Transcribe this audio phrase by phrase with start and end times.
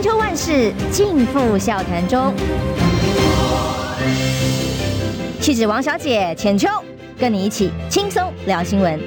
[0.00, 2.32] 千秋万世尽付笑谈中。
[5.42, 6.68] 气质王小姐浅秋，
[7.18, 8.98] 跟你一起轻松聊新闻。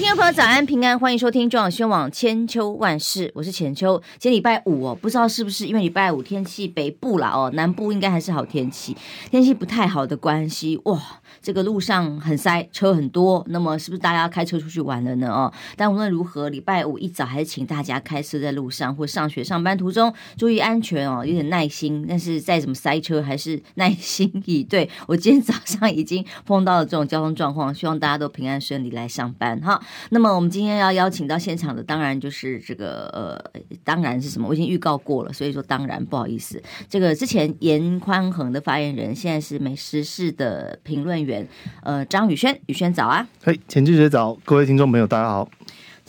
[0.00, 4.02] 听众朋友，早安平安，欢迎收听中广新闻网千秋万世，我是浅秋。
[4.18, 8.96] 今天礼拜五哦，不知道是不是因为礼拜五天气北部啦哦，南部应该还是好天气，
[9.30, 10.98] 天气不太好的关系哇。
[11.42, 15.30] 这个路上很塞，车很多，那么是不是大家开车出去玩了呢？
[15.30, 22.06] 哦，但无论如何，礼拜五一早还是请大家开车在路上或上学上班途中注意安全哦，有点耐心。
[22.08, 24.88] 但是再怎么塞车，还是耐心以对。
[25.06, 29.80] 我今天早上已经碰到了这种交通状况，希望大家都平安顺利来上班哈。
[30.10, 34.48] 那么我们今天要邀请到现场的，当然就是这个呃，当然是什么？
[34.48, 36.62] 我已经预告过了，所以说当然不好意思。
[36.88, 41.46] 这个之前严宽恒的发言人，现在是美食室的评论员。
[41.82, 43.26] 呃，张宇轩，宇轩早啊！
[43.42, 45.48] 嘿，钱记者早，各位听众朋友，大家好。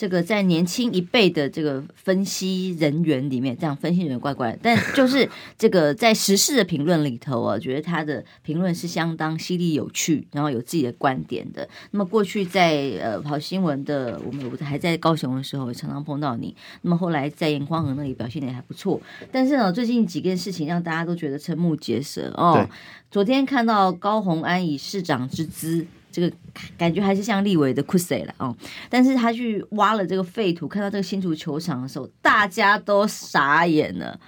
[0.01, 11.69] 这个在年轻一辈的这个分析人员里面，这样分析人员怪怪，但就是这个在时事的评论里头啊，我觉得他的评论是相当犀利有趣，然后有自己的观点的。
[11.91, 16.55] 那么过去在呃跑新闻的，我们还在高雄的时候，常常碰到你。
[16.81, 18.99] 那么后来在颜宽恒那里表现的也还不错，
[19.31, 22.67] 但是呢，最近几件事情让大家都觉得瞠目结舌哦。
[23.11, 25.85] 昨天看到高虹安以市长之姿。
[26.11, 26.31] 这个
[26.77, 28.55] 感觉还是像立委的 cuss 了哦，
[28.89, 34.19] 但是他去挖了这个废土，看到这个新竹球场的时候，大家都傻眼了，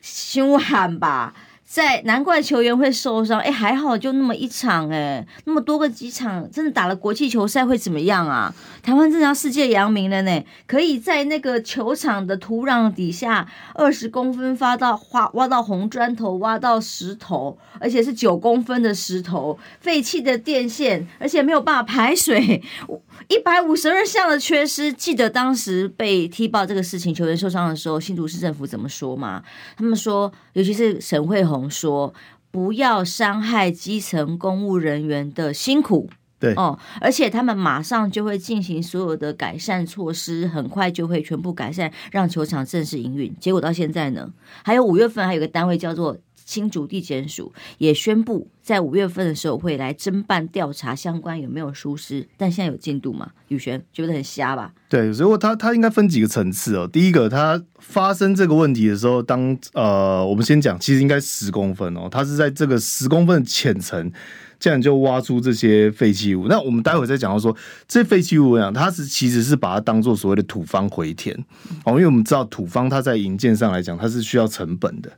[0.00, 1.34] 凶悍吧？
[1.66, 8.54] 在难怪球员会受伤，哎，还好就那么一场，哎，那么多个几场，真的打了国际球赛会怎么样啊？
[8.84, 10.44] 台湾真的要世界扬名了呢！
[10.68, 22.62] 可以在那个球场的土壤底下二十公分发到挖挖到红砖头，挖到石头，而且是九公分的石头，废弃的电线，而且没有办法排水，
[23.28, 24.92] 一百五十二项的缺失。
[24.92, 29.42] 记得当时被踢爆这个事情，球员受伤的时候，新竹市政府怎么说吗？
[29.76, 32.12] 他们说，尤其是沈慧虹说，
[32.50, 36.08] 不要伤害基层公务人员的辛苦。
[36.38, 43.34] 对哦，而且他们马上就会进行所有的改善措施，很快就会全部改善，让球场正式营运。
[43.40, 44.30] 结果到现在呢，
[44.62, 52.26] 还有五月份还有个单位叫做新竹地检署，也宣布在五月份的时候会来侦办调查相关有没有疏失。
[52.38, 53.32] 但现在有进度吗？
[53.48, 54.72] 宇轩觉得很瞎吧？
[54.88, 56.88] 对，所以他他应该分几个层次哦。
[56.90, 64.10] 第一个，他发生这个问题的时候，当呃，我们先讲，其实应该十公分哦，他是在这个十公分的浅层。
[64.58, 66.46] 这样就挖出这些废弃物。
[66.48, 67.54] 那我们待会再讲到说，
[67.86, 71.36] 这废弃物啊，它是其实是把它当做所谓的土方回填
[71.84, 75.12] 哦，因为我们知道土方它在营建上来讲，它是需要成本的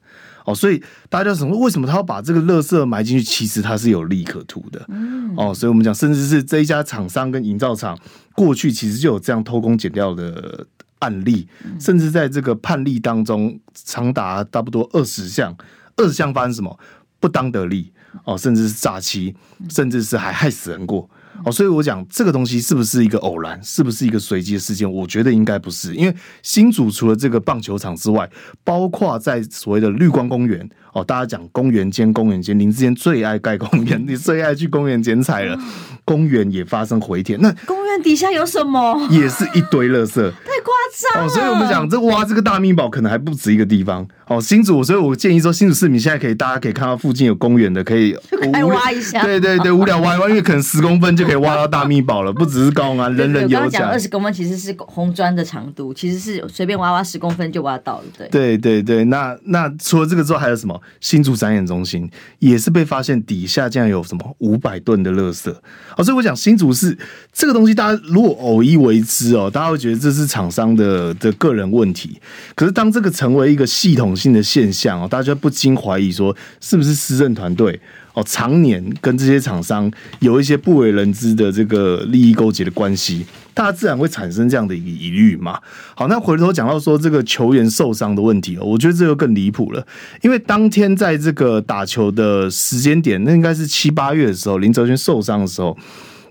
[0.49, 3.23] 哦，所以大家就想说，为什么他要把这个垃圾埋进去？
[3.23, 4.81] 其实它是有利可图的
[5.37, 7.99] 哦，所以我们讲，甚至是这一家厂商跟营造厂
[8.35, 10.67] 过去其实就有这样偷工减料的
[11.01, 11.47] 案例，
[11.79, 15.55] 甚至在这个判例当中长达差不多二十项，
[15.97, 16.79] 二十项发生什么
[17.21, 17.93] 不当得利。
[18.25, 19.37] 哦，甚至是诈欺，
[19.69, 21.09] 甚至是还害死人过
[21.45, 24.91] 哦，所以我讲这个东西是不是一个偶然，是不是一个随机的事件？
[24.91, 28.29] 我觉得应该不是，因为新竹除了这个棒球场之外，
[28.65, 35.59] 包括在所谓的绿光公园哦，大家讲公园间，公园间，林智坚最爱盖公园， 你最爱去公园剪彩了，
[36.05, 39.07] 公园也发生回填，那公园底下有什么？
[39.11, 40.75] 也是一堆垃圾，太夸
[41.13, 41.27] 张了。
[41.27, 44.07] 哦，所以我们讲这挖这个大秘宝，可能还不止一个地方。
[44.29, 48.15] 哦，新竹，所以我建议说，新竹市民现在可以，大家可以看到附近有公园的，可以
[48.53, 49.23] 来挖一下。
[49.25, 53.71] 对对对， 无聊挖一挖，因为可能十公分就可以挖到大秘宝了，不只是高啊，人人有奖。
[53.71, 58.05] 讲二十公分其实是红砖的长度，其实是随便挖挖十公分就挖到了。
[58.31, 60.79] 对对对对，那那除了这个之后，还有什么？
[61.01, 65.51] 新竹展演中心也是被发现底下竟然有什么五百吨的垃圾。
[65.97, 66.97] 哦，所以我讲新竹是
[67.33, 72.21] 这个东西，大家如果偶一为之哦，大家会觉得这是厂商的的个人问题。
[72.55, 77.81] 可是当这个成为一个系统性的现象哦，大家不禁怀疑说，是不是施政团队
[78.15, 83.25] 哦，常年跟这些厂商有一些不为人知的这个利益勾结的关系，
[83.55, 85.61] 大家自然会产生这样的疑虑嘛。
[85.95, 89.87] 好，那回头讲到说这个球员受伤的问题哦，我觉得这个更离谱了，
[90.23, 95.79] 因为当天在这个打球的时间点，那应该是七八月的时候，林哲瑄受伤的时候。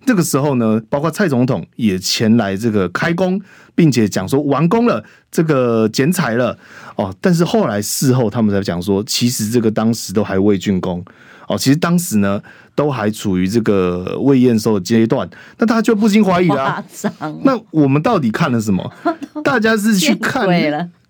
[0.08, 3.42] 这个时候呢，包括蔡总统也前来这个开工，
[3.76, 6.58] 并且讲说完工了，这个剪彩了
[6.96, 7.14] 哦。
[7.20, 11.04] 但是后来事后他们才讲说，其实这个当时都还未竣工
[11.50, 11.58] 哦。
[11.58, 12.42] 其实当时呢，
[12.74, 15.30] 都还处于这个未验收的阶段。
[15.58, 16.84] 那大家就不禁怀疑了啊，
[17.44, 18.90] 那我们到底看了什么？
[19.44, 20.48] 大家是去看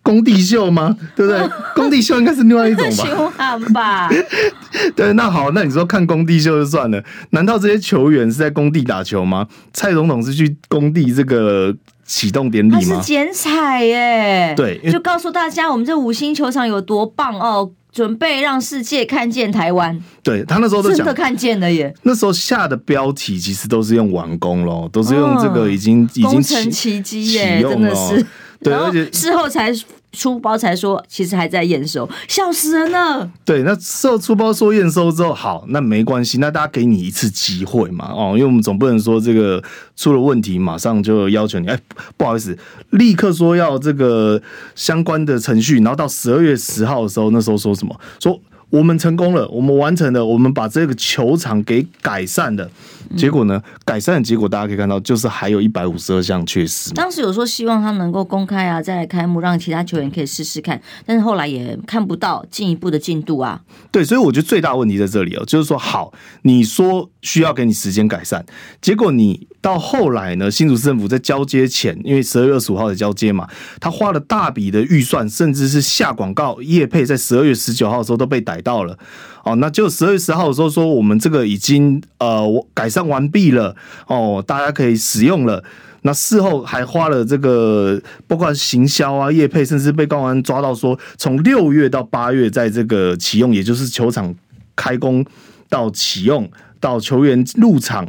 [0.07, 0.95] 工地秀吗？
[1.17, 1.49] 对不对？
[1.75, 2.89] 工地秀应该是另外一种
[3.35, 3.59] 吧？
[3.73, 4.09] 吧？
[4.95, 9.45] 对，那好，那你说看工地秀就算了，难道这些球员是在工地打球吗？
[9.73, 11.75] 蔡总统是去工地这个
[12.05, 12.79] 启动典礼吗？
[12.79, 17.71] 他是剪彩耶，对，就告诉大家我们这五星球场有多棒哦。
[17.89, 21.91] 准备让世界看见台湾，对他那时候都真的看见了耶。
[22.03, 28.23] 那时候下的标题其实都是用完工咯，都是用这个已经、哦、已经成奇迹耶，真的是。
[28.61, 29.71] 对，而且事后才
[30.17, 33.29] 出包才说，其实还在验收，笑死人了。
[33.45, 39.63] 对，那事后出包说验收之后，好，那没关系，那大家给你一次机会嘛，哦，因为我们总不能说这个
[39.95, 41.79] 出了问题马上就要求你，哎，
[42.17, 42.57] 不好意思，
[42.89, 44.41] 立刻说要这个
[44.73, 47.95] 相关的程序，然后到十二月十号的时候，那时候说什么？
[48.19, 52.69] 说我们成功了，我们完成了，我们把这个球场给改善了。
[53.15, 53.61] 结果呢？
[53.85, 56.93] 改善的结果大家可以看到，就是还有一百五十二项缺失。
[56.93, 60.81] 当时有说希望他能够公开啊，再来开幕，让其他球员可以试试看。
[61.05, 63.61] 但是后来也看不到进一步的进度啊。
[63.91, 66.11] 对，所以我觉得最大问题在这里哦，就是说，好，
[66.41, 68.45] 你说需要给你时间改善，
[68.81, 73.47] 结果你到后来呢，新竹市政府在交接前，因为十二月二十五号的交接嘛，
[73.79, 78.97] 他花了大笔的预算，甚至是下广告业配，在十二月十九号的时候都被逮到了。
[79.43, 83.75] 哦，那就十二月十号的时候说，我们这个已经呃改善完毕了
[84.07, 85.61] 哦，大家可以使用了。
[86.03, 94.33] 那事后还花了这个，包括行销啊、业配，甚至被高安抓到说，从六月到八月，在这个启用，也就是球场
[94.75, 95.25] 开工
[95.67, 96.49] 到启用
[96.79, 98.07] 到球员入场。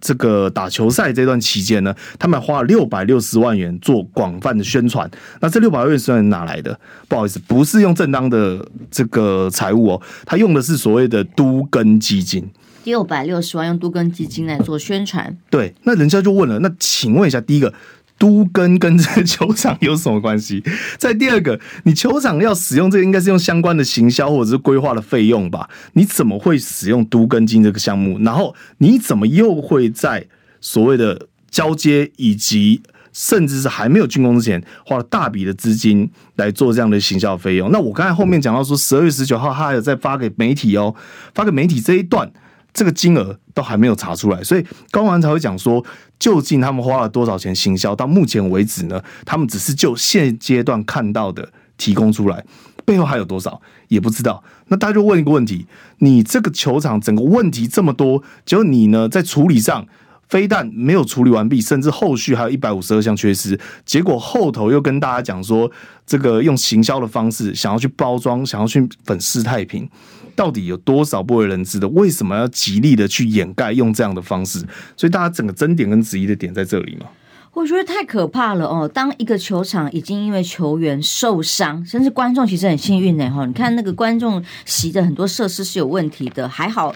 [0.00, 5.10] 这个打球赛这段期间呢，他们花了六百六十万元做广泛的宣传。
[5.40, 6.78] 那这六百六十万元哪来的？
[7.08, 12.46] 不好意思，不是用正当的这个财务哦，他用的是所谓的都根基金。
[12.84, 15.36] 六百六十万用都更基金来做宣传。
[15.50, 17.74] 对，那人家就问了，那请问一下，第一个。
[18.16, 20.62] 都更跟这个球场有什么关系？
[20.96, 25.68] 再第二个，你球场要使用这个，应该是用相关的行销或者是规划的费用吧？
[25.94, 28.16] 你怎么会使用都更金这个项目？
[28.20, 30.24] 然后你怎么又会在
[30.60, 32.80] 所谓的交接以及
[33.12, 37.72] 甚至是还没有竣工之前，花了大笔的资金来做这样的行销费用？
[37.72, 40.94] 那我刚才后面讲到说，十二月十九号他还有再发给媒体哦，
[41.34, 42.30] 发给媒体这一段。
[42.74, 45.82] 这个金额都还没有查出来，所以高安才会讲说，
[46.18, 47.94] 究竟他们花了多少钱行销？
[47.94, 51.48] 到目前为止呢，他们只是就现阶段看到的
[51.78, 52.44] 提供出来，
[52.84, 54.42] 背后还有多少也不知道。
[54.66, 55.66] 那大家就问一个问题：
[55.98, 59.86] 你这个球场整个问题这么多，结果你呢在处理上
[60.28, 63.56] 非但没有处理完毕，甚至后续还有一百五十二项缺失，
[63.86, 65.70] 结果后头又跟大家讲说，
[66.04, 69.88] 这个用行销的方式想要去包装，想要去粉饰太平。
[70.34, 71.88] 到底有多少不为人知的？
[71.88, 74.58] 为什么要极力的去掩盖，用这样的方式？
[74.96, 77.06] 所以大家整个争点跟质疑的点在这里嘛？
[77.52, 78.88] 我觉得太可怕了哦！
[78.88, 83.30] 当一个球场已经因为球员受伤，甚至观众其实很幸运呢。
[83.30, 86.92] 哈，你看那个观众席的很多设施是有问题的，还好。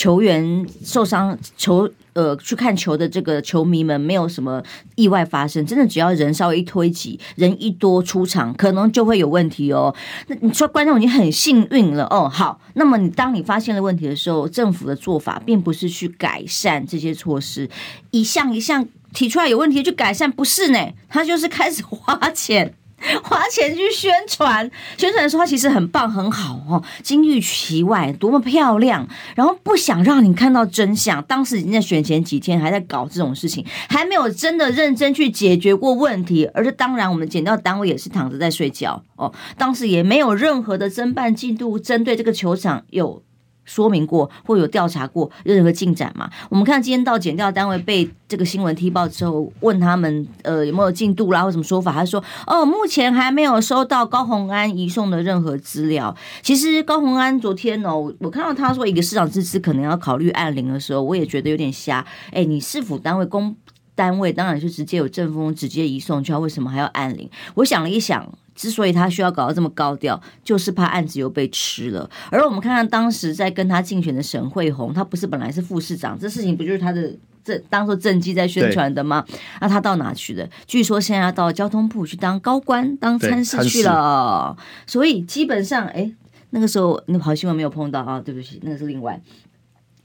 [0.00, 4.62] 球员受伤，球呃去看球的这个球迷们没有什么
[4.94, 9.94] 意外发生，真的只要人稍微一推挤，人一多出场，可能就会有问题哦。
[10.28, 12.26] 那你说观众已经很幸运了哦。
[12.26, 17.68] 好，那么你当你发现了问题的时候，政府的做法并不是去改善这些措施，
[18.10, 20.78] 一项一项提出来有问题去改善，不是呢？
[21.10, 22.72] 他就是开始花钱。
[23.24, 29.08] 花钱去宣传，宣传的说话其实很棒很好哦，金玉其外，多么漂亮。
[29.34, 36.44] 然后不想让你看到真相，当时已经在选前几天还在搞这种事情，还没有真的认真去解决过问题。
[36.52, 43.22] 而且当然，我们检调单位也是躺着在睡觉哦，当时也没有任何的侦办进度，针对这个球场有。
[43.70, 46.28] 说明过或有调查过任何进展吗？
[46.48, 56.12] 我们看今天到检调单位被这个新闻踢爆之后，问他们呃有没有进度啦或什么说法，他说哦目前还没有收到高虹安移送的任何资料。
[56.42, 62.04] 其实高虹安昨天哦，我看到他说一个市长之资可能要考虑按铃的时候，我也觉得有点瞎。
[62.32, 63.54] 哎，你市府单位公
[63.94, 67.30] 单位当然是直接有政风直接移送，就要为什么还要按铃？
[67.54, 68.28] 我想了一想。
[68.60, 72.10] 之所以他需要搞到这么高调，就是怕案子又被吃了。
[72.30, 77.10] 而我们看看当时在跟他竞选的沈慧红，他不是本来是副市长，这事情不就是他的
[77.42, 79.24] 这当做政绩在宣传的吗？
[79.62, 80.46] 那他到哪去了？
[80.66, 84.54] 据说现在要到交通部去当高官，当参事去了。
[84.86, 86.12] 所以基本上，哎，
[86.50, 89.18] 那个时候那跑新闻没有碰到啊，对不起，那个是另外。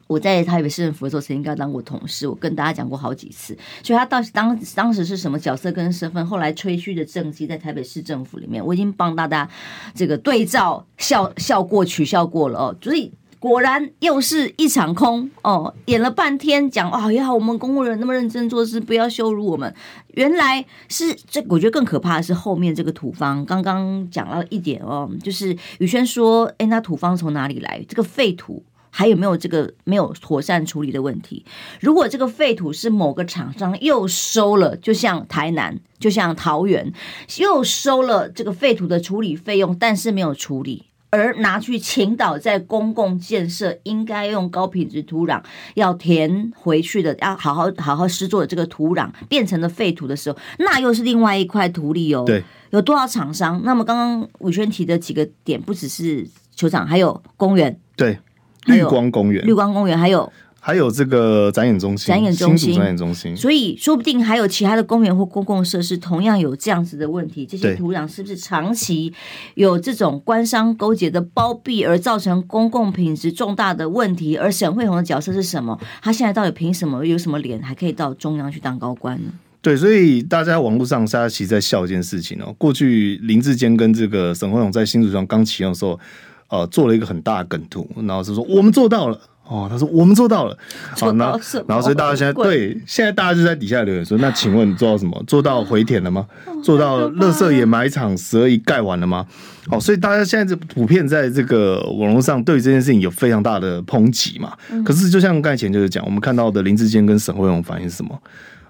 [0.07, 3.57] 我在台北市政府的时候，曾经跟他当过同事，我跟大家讲过好几次。
[3.81, 9.49] 所以他到当当时是什么角色跟身份，后来吹嘘的政绩在台北市政府里面，我已经帮大家
[9.95, 12.75] 这个对照笑笑过取笑过了哦。
[12.79, 19.73] 所以果然又是一场空哦，演了半天讲哦也好，我们公务人那么认真做事，不要羞辱我们。
[20.13, 23.43] 原来是这，我觉得更可怕的是后面这个土方。
[23.43, 27.83] 刚刚讲到一点哦，就是宇轩说，哎，那土方从哪里来？
[27.89, 28.63] 这个废土。
[28.97, 31.45] 还有没有这个没有妥善处理的问题？
[31.81, 36.93] 如果这个废土是某个厂商又收了，就像台南，就像桃园，
[37.39, 40.85] 又收了这个废土的处理费用，但是没有处理。
[41.09, 52.23] 而拿去倾倒在公共建设，应该用高品质土壤要填回去的，要好好好好施作的这个土壤变成了废土的时候，那又是另外一块土地哦。
[52.25, 53.61] 对，有多少厂商？
[53.65, 56.25] 那么刚刚玮轩提的几个点，不只是
[56.55, 58.17] 球场，还有公园，对，
[58.65, 60.31] 绿光公园，绿光公园还有。
[60.59, 67.45] 还有这个展演中心，展演中心，展演中心，所以说不定还有其他的公园或公共设施同样有这样子的问题。
[67.45, 69.13] 这些土壤是不是长期
[69.53, 74.37] 有这种官商勾结的包庇，而造成公共品质重大的问题？
[74.37, 75.79] 而沈慧虹的角色是什么？
[76.01, 79.31] 他现在到底凭什么有什么脸，还可以到中央去当高官呢？
[79.61, 82.51] 对，所以大家网络上大家其实在笑一件事情哦。
[82.57, 85.99] 过去林志坚跟这个沈慧虹在新竹庄刚启用的时候，
[86.49, 89.19] 呃，做了一个很大的梗图，然后是说我们做到了。
[89.47, 90.57] 哦，他说我们做到了，
[90.99, 95.23] 好，那然后所以大家现在对现在大家就在底下留言说，那请问你做到什么？
[95.27, 96.25] 做到回填了吗？
[96.63, 99.23] 做到乐色掩埋场十二亿盖完了吗？
[99.67, 104.51] 好，所以大家现在就普遍在这个网络上对这件事情有非常大的抨击嘛。
[104.83, 108.19] 可是就像刚才前就是讲，我们看到的林志坚跟沈慧荣反应是什么？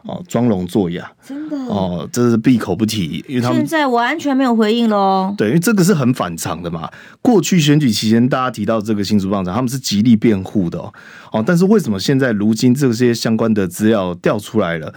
[0.06, 5.34] 哦，装聋作哑，真的哦，这是闭口不提，因为他们现在完全没有回应喽。
[5.38, 6.90] 对，因为这个是很反常的嘛。
[7.22, 10.94] 过去选举期间，大家提到这个新竹棒场，他们是极力辩护的哦。
[11.32, 14.94] 哦，但是为什么现在如今这些相关的资料调出来了？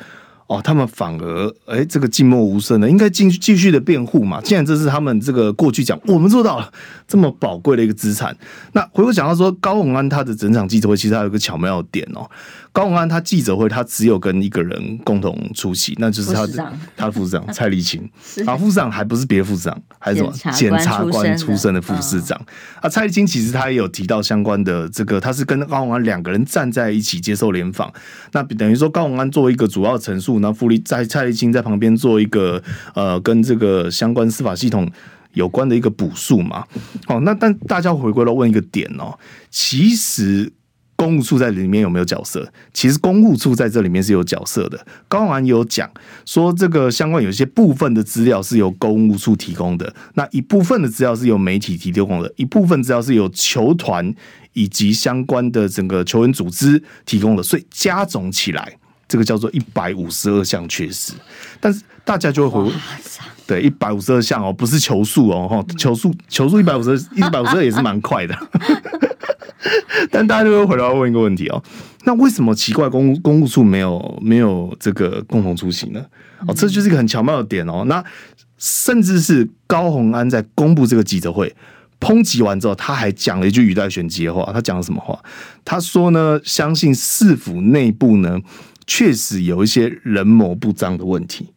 [0.48, 4.40] 哦，他们反而哎、欸，这个静默无声的，应该继继续的辩护嘛。
[4.40, 6.72] 既然这是他们这个过去讲，我们做到了
[7.06, 8.34] 这么宝贵的一个资产。
[8.72, 12.26] 那回过讲到说，高虹安他的整场记者会，其实还有一个巧妙的点哦。
[12.78, 18.08] 高虹安他记者会，他只有跟一个人共同出席，那就是他的他的副市长 蔡立青。
[18.46, 22.40] 啊，副市长还不是别的副市长，还是什么检察官出身的副市长。
[22.80, 27.92] 啊，蔡立青其实他也有提到相关的这个，他是跟高虹安两个人站在一起接受联访。
[28.30, 32.62] 那等于说高虹安作为一个主要陈述，然后傅立在蔡立青在旁边做一个
[32.94, 34.88] 呃跟这个相关司法系统
[35.32, 36.64] 有关的一个补述嘛。
[37.08, 39.18] 哦，那但大家回归到问一个点哦，
[39.50, 40.52] 其实。
[40.98, 42.52] 公务处在里面有没有角色？
[42.74, 44.84] 其实公务处在这里面是有角色的。
[45.06, 45.88] 高虹安有讲
[46.26, 54.12] 说，这个相关有些部分的资料是由公务处提供的，那一部分的资料是由媒体提供的，一部分资料是由球团
[54.54, 58.76] 以及相关的整个球员组织提供的，所以加总起来，
[59.08, 61.14] 这个叫做一百五十二项缺失。
[61.58, 62.72] 但是大家就会回，
[63.46, 68.36] 对，一百五十二项哦，不是球数哦，哈，球数球数一百五十二，一百五十二也是蛮快的。
[70.10, 71.62] 但大家就会回来问一个问题哦，
[72.04, 76.04] 那为什么奇怪公公务处没有没有这个共同出席呢？
[76.46, 77.84] 哦，这就是一个很巧妙的点哦。
[77.86, 78.02] 那
[78.56, 81.54] 甚至是高虹安在公布这个记者会
[82.00, 84.48] 抨击完之后，他还讲了一句语带玄机的话。
[84.52, 85.18] 他讲了什么话？
[85.64, 88.38] 他说呢，相信市府内部呢
[88.88, 91.52] 确实有一些人谋不臧的问题。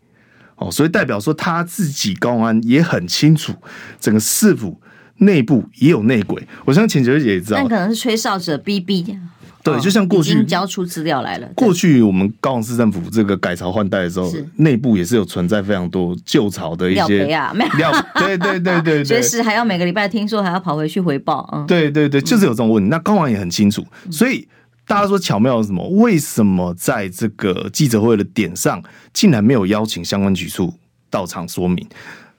[0.57, 3.51] 哦，所以代表说他自己高安也很清楚
[3.99, 4.79] 整个市府。
[5.23, 7.57] 内部也有内鬼，我相信浅姐也知道。
[7.57, 9.19] 但可能是吹哨者 BB。
[9.61, 11.47] 对，就像过去已经交出资料来了。
[11.53, 17.91] 过去我们高雄市政府这个改朝换代的时候，内部也是有存在非常多旧朝的一些料，没有。
[18.15, 21.47] 对对对对，随时 还要每个礼拜听说还要跑回去回报。
[21.53, 22.89] 嗯，对对对，就是有这种问题。
[22.89, 24.47] 那高虹安也很清楚，所以
[24.91, 25.87] 大家说巧妙是什么？
[25.91, 28.83] 为什么在这个记者会的点上，
[29.13, 30.73] 竟然没有邀请相关局处
[31.09, 31.87] 到场说明，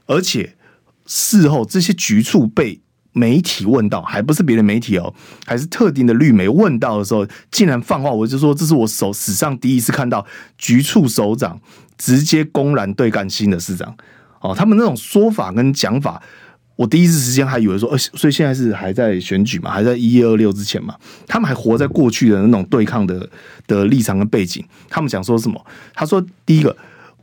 [0.05, 0.55] 而且？
[1.05, 2.81] 事后这些局处被
[3.13, 5.13] 媒体问到，还不是别的媒体哦，
[5.47, 10.25] 还是特定的绿媒问到的时候，竟然放话，我就说这是我首史上第一次看到
[10.57, 11.59] 局处首长
[11.99, 13.97] 直接公然对干新的市长
[14.41, 16.23] 哦，他们那种说法跟讲法，
[16.83, 20.95] 我第一次时间还以为说，呃，所以现在是还在选举嘛，还在一二六之前嘛，
[21.27, 23.29] 他们还活在过去的那种对抗的
[23.67, 25.65] 的立场跟背景，他们想说什么？
[25.95, 26.77] 他说第一个，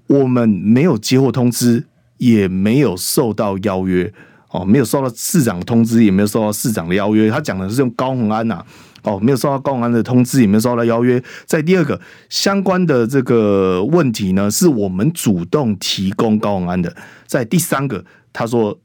[0.07, 1.85] 我们没有接获通知。
[2.19, 4.13] 也没有受到邀约
[4.49, 7.29] 哦，没有收到市长的通知，也没有收到市长的邀约。
[7.29, 8.61] 他讲的是用高虹安呐，
[9.03, 11.23] 哦，没有收到高虹安的通知，也没有收到邀约。
[11.45, 11.97] 在第二个
[12.27, 16.93] 相关的这个问题呢，是我们主动提供高虹安的。
[17.25, 18.77] 在第三个，他说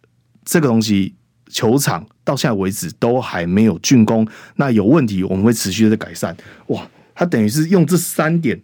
[0.44, 1.14] 这个东西
[1.48, 6.36] 球场到现在为止都还没有竣工，那有问题我们会持续的改善。
[6.66, 8.60] 哇，他等于是用这三点。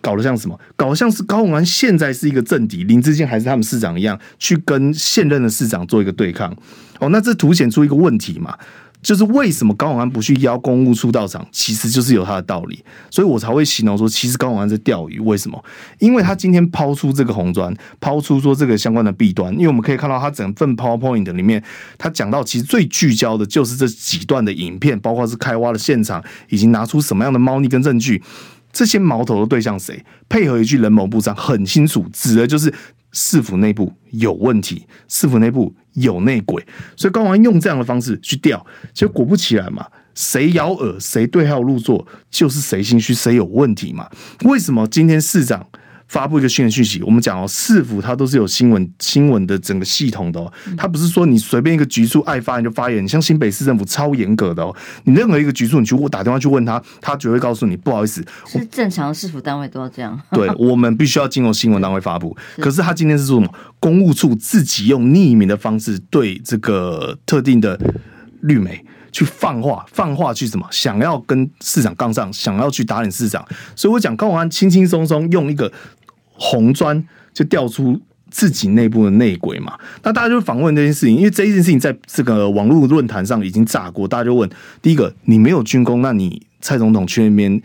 [0.00, 0.58] 搞得像什么？
[0.76, 6.56] 搞得像是高虹安现在是一个政敌，林志坚还是他们市长一样，去跟现任的市长做一个对抗。
[7.00, 8.56] 哦，那这凸显出一个问题嘛？
[9.02, 15.18] 就是为什么高永安不去邀公务处到场，其实就是有他的道理，所以我才会形容说，其实高永安在钓鱼。
[15.20, 15.64] 为什么？
[15.98, 21.62] 因为他今天抛出这个红砖，抛出说这个相关的弊端，因为我们可以看到他整份 PowerPoint 里面，
[21.96, 28.22] 他讲到其实最聚焦的就是这几段的影片，包括是开挖的现场，以及拿出什么样的猫腻跟证据，
[28.72, 30.04] 这些矛头的对象谁？
[30.28, 32.72] 配合一句人某部长，很清楚，指的就是
[33.12, 35.74] 市府内部有问题，市府内部。
[35.94, 36.64] 有内鬼，
[36.96, 44.08] 所以高王用这样的方式去钓，结果果不其然嘛，谁咬饵，谁对号入座，就是谁心虚，谁有问题嘛？
[44.44, 45.66] 为什么今天市长？
[46.10, 54.74] 发布一个新的讯息，我们讲哦，市府它都是有新闻新闻的整个系统的哦，它不是说你随便一个局处爱发言就发言，你像新北市政府超严格的哦，
[55.04, 63.54] 你任何一个局处你去我打电话去问他，他只会告诉你不好意思，是正常市府单位都要这样，对， 我们必须要经由新闻单位发布，可是他今天是说什么？
[63.78, 67.78] 公务处自己用匿名的方式对这个特定的
[68.40, 68.84] 绿媒。
[69.12, 70.64] 去放话，放话去什么？
[70.70, 73.44] 想要跟市长杠上，想要去打脸市长。
[73.74, 75.70] 所以我讲高宏安轻轻松松用一个
[76.40, 79.78] 红砖就调出自己内部的内鬼嘛。
[80.02, 84.48] 那大家就访问这件事情，因为这件事情在这个网络论坛上已经炸过，大家就问：
[84.80, 87.60] 第一个，你没有军功，那你蔡总统去那边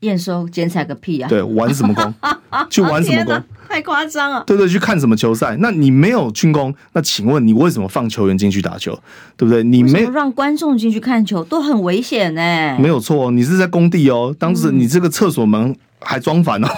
[0.00, 1.28] 验收剪彩个屁啊？
[1.28, 2.14] 对，玩什么功？
[2.70, 3.42] 去玩什么功？
[3.68, 5.56] 太夸张了，对对，去看什么球赛？
[5.60, 8.98] 那你没有军功，那请问你为什么放球员进去打球？
[9.36, 9.62] 对不对？
[9.62, 12.76] 你没有让观众进去看球，都很危险呢。
[12.80, 16.68] 没有错，你是在工地哦，当时你这个厕所门还装反哦，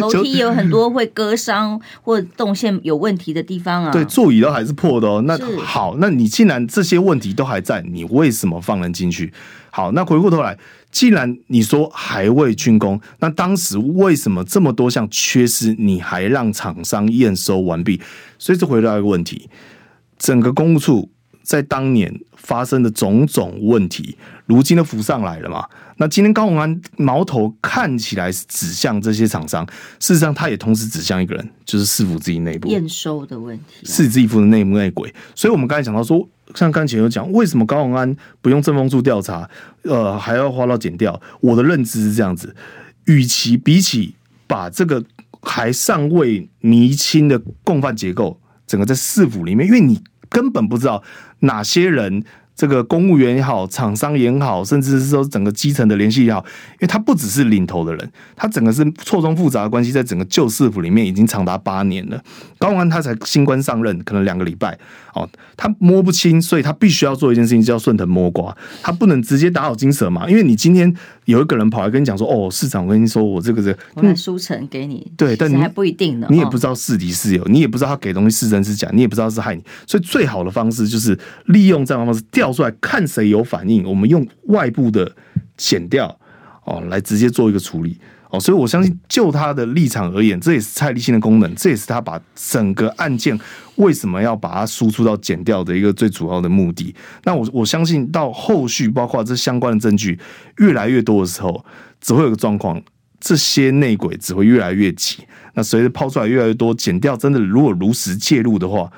[0.00, 3.90] 楼、嗯、梯有很多会割伤或动线有问题的地方啊。
[3.90, 5.22] 对，座椅都还是破的哦。
[5.26, 9.32] 那好，那你既然这些问题都还在，你为什么放人进去？
[9.70, 10.58] 好，那回过头来。
[10.90, 17.98] 既然你说还未竣工，那当时为什么这么多项缺失，你还让厂商验收完毕？
[18.38, 19.48] 所以这回到一个问题：
[20.18, 21.10] 整个公务处
[21.42, 25.66] 在当年发生的种种问题，如今都浮上来了嘛？
[25.96, 29.64] 那今天高鸿安矛头看起来是指向这些厂商，
[30.00, 35.14] 事实上他也同时指向一个人，就是市府自己内部验收的问题，市自己部的内幕内鬼。
[35.34, 36.28] 所以我们刚才讲到说。
[36.54, 39.48] 像刚才有讲，为什么高鸿安不用政风处调查，
[39.84, 41.18] 呃，还要花到检调？
[41.40, 42.54] 我的认知是这样子，
[43.06, 44.14] 与其比起
[44.46, 45.02] 把这个
[45.40, 51.02] 还尚未厘清的共犯结构，整个在市府里面，因为你根本不知道
[51.42, 52.24] 哪些人。
[52.54, 56.40] 这个公务员也好，厂商也好，甚至是说整个基层的联系也好，
[56.72, 62.22] 因为他不只是领头的人，他整个是错综复杂的关系，在整个旧市府里面已经长达八年了。
[62.58, 64.78] 高虹安他才新官上任，可能两个礼拜
[65.14, 70.28] 哦，他摸不清，所以他必须要做一件事情，叫顺藤摸瓜，他不能直接打草惊蛇嘛。
[70.28, 85.14] 因为你今天有一个人跑来跟你讲说：“哦，市长，我跟你说，我这个是我来书城给你。”对，但你还不一定呢，你也不知道是敌是友，你也不知道他给东西是真是假，你也不知道是害你，所以最好的方式就是利用这样的方式调出来看谁有反应，我们用外部的
[85.58, 86.18] 剪掉
[86.64, 88.00] 哦来直接做一个处理
[88.30, 93.38] 哦，所以我相信就他的立场而言，这也是蔡立新的功能，这也是他把整个案件
[93.76, 96.94] 为什么要把它输出到剪掉的一个最主要的目的。
[97.24, 100.18] 那我我相信到后续包括这相关的证据
[100.56, 101.62] 越来越多的时候，
[102.00, 102.82] 只会有个状况，
[103.20, 105.18] 这些内鬼只会越来越急。
[105.52, 108.90] 那随着抛出来越来越多，剪掉真的如果如实介入的话。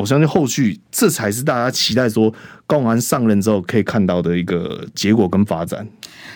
[0.00, 2.32] 我相信后续这才是大家期待说
[2.66, 5.86] 高安上任之后可以看到的一个结果跟发展。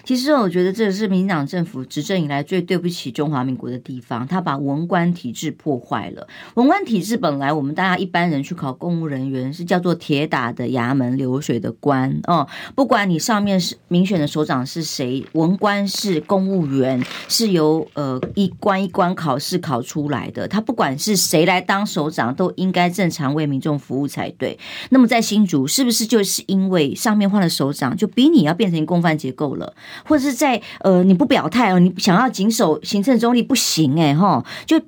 [0.07, 6.29] 其实我觉得这是民进党政府执政以来最对不起中华民国的地方，他把文官体制破坏了。
[6.55, 24.57] 文官体制本来我们大家一般人去考公务人员是叫做铁打的衙门流水的官哦，不管你上面是民选的首长是谁，文官是公务员，是由呃一关一关考试考出来的，他不管是谁来当首长，都应该正常为民众服务才对。
[24.91, 29.75] 那么在新竹是不是就是因为上面换了首长，就逼你要变成共犯结构了？
[30.05, 34.81] 或者是在呃，你不表态哦，你想要谨守行政中立不行哎哈，就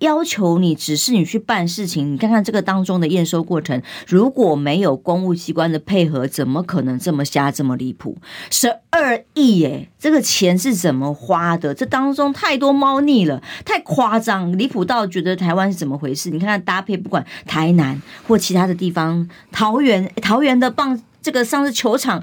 [0.00, 2.12] 要求你指示你去办事情。
[2.12, 8.18] 你看看这个当中的验收过程，如果没有公务机关的配合，怎么可能这么瞎这么离谱？
[8.50, 11.72] 十二亿哎，这个钱是怎么花的？
[11.72, 16.28] 这当中太多猫腻了，太夸张离谱到觉得台湾是怎么回事？
[16.28, 22.22] 你看看搭配，不管台南或其他的地方，桃园桃园的棒这个上次球场。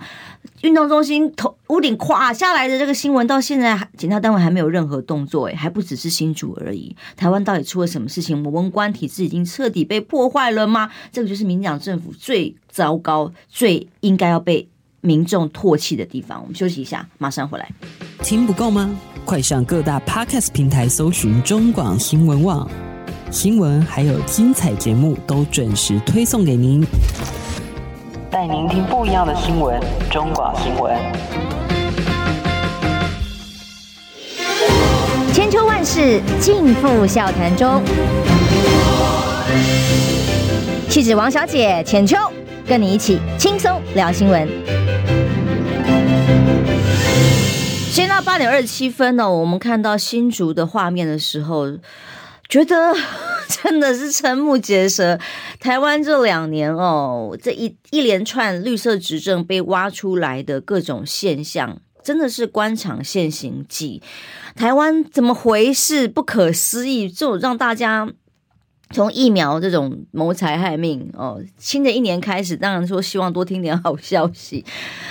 [0.62, 6.96] 运动中心头屋顶垮下来的这个新闻，到现在检调单位还没有任何动作，诶，还不只是新竹而已。
[7.18, 8.38] 台湾到底出了什么事情？
[8.38, 10.90] 我们文官体制已经彻底被破坏了吗？
[11.12, 14.68] 这个就是民进党政府最糟糕、最应该要被
[15.02, 16.42] 民众唾弃的地方。
[16.42, 17.70] 我们休息一下，马上回来。
[18.22, 18.96] 听不够吗？
[19.26, 22.70] 快上各大 Podcast 平台搜寻中广新闻网
[23.32, 26.86] 新闻，还有精彩节目都准时推送给您。
[28.34, 30.92] 本带您听不一样的新闻，中广新闻。
[35.32, 37.84] 千秋万世尽付笑谈中。
[40.90, 42.18] 气质王小姐浅秋，
[42.66, 44.50] 跟你一起轻松聊新闻。
[47.92, 51.68] 现在八点二十七分呢，我们看到新竹的画面的时候，
[52.50, 52.96] 觉得
[53.62, 55.20] 真的是瞠目结舌。
[55.60, 64.02] 台湾这两年哦，这一一连串绿色执政被挖出来的各种现象，真的是官场现形记。
[64.56, 66.08] 台湾怎么回事？
[66.08, 68.10] 不可思议，这种让大家。
[68.94, 74.64] 从疫苗这种谋财害命哦，新的一年开始，当然说希望多听点好消息，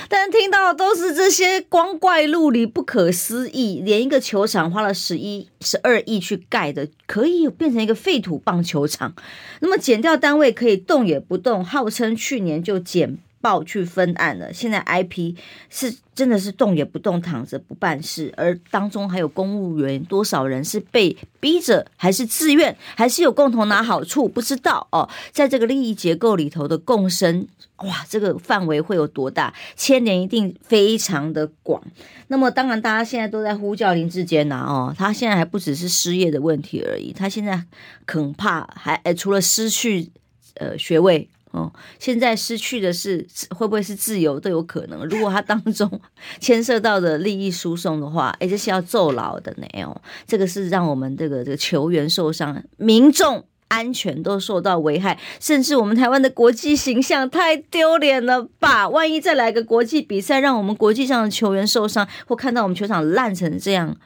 [0.09, 9.15] 但听到都是这些光怪陆离、不可思议，连一个球场花了十一、十二亿去盖的，可以变成一个废土棒球场，
[9.59, 13.19] 那么减掉单位可以动也不动，号称去年就减。
[13.43, 15.35] 报去分案了，现在 IP
[15.69, 25.09] 是真的是动也不动，躺着不办事，而当中还有公务员多少人是被逼着，还是自愿，还是有共同拿好处，不知道哦。
[25.33, 27.47] 在这个利益结构里头的共生，
[27.79, 29.53] 哇，这个范围会有多大？
[29.77, 31.83] 牵连一定非常的广。
[32.29, 37.65] 那么当然，大家现在都在呼叫林志坚呐，哦，他现在还不只是失业的问题而已，他现在
[38.07, 40.11] 恐怕还，除了失去
[40.55, 41.29] 呃学位。
[41.53, 45.07] 哦，现在失去的是会不会是自由都有可能。
[45.07, 46.01] 如果他当中
[46.41, 49.83] 牵涉到的利益输送的话，哎，这是要坐牢的呢。
[49.85, 58.89] 哦，这个是让我们这个这个球员受伤，民众安全都受到危害，甚至我们台湾的国际形象太丢脸了吧？
[58.89, 63.97] 万一再来个国际比赛，让我们国际上的球员受伤，或看到我们球场烂成这样，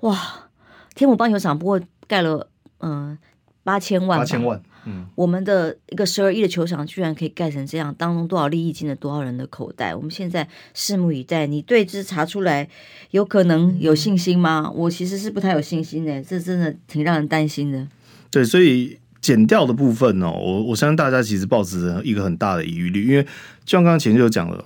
[0.00, 0.48] 哇！
[0.94, 2.48] 天母棒球场不过盖了
[2.80, 3.18] 嗯
[3.62, 4.62] 八千万，八千万。
[4.86, 9.94] 嗯，我们的一个十二亿的球场居然可以盖成这样，当中多少利益进了多少人的口袋？
[9.94, 11.46] 我们现在拭目以待。
[11.46, 12.68] 你对这查出来
[13.10, 14.70] 有可能有信心吗？
[14.74, 17.86] 我其实是不太有信心的，这真的挺让人担心的。
[18.30, 23.22] 对，所以减掉的部分呢，我我相信大家其实抱持着一个很大的疑虑，因为
[23.64, 24.64] 就像刚刚前就有讲了，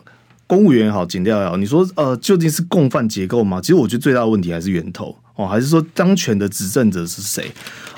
[0.51, 3.61] 公务员也好，警调也好，你说呃，究竟是共犯结构吗？
[3.61, 5.17] 其实我觉得最大的问题还是源头。
[5.37, 7.49] 哦，还是说当权的执政者是谁？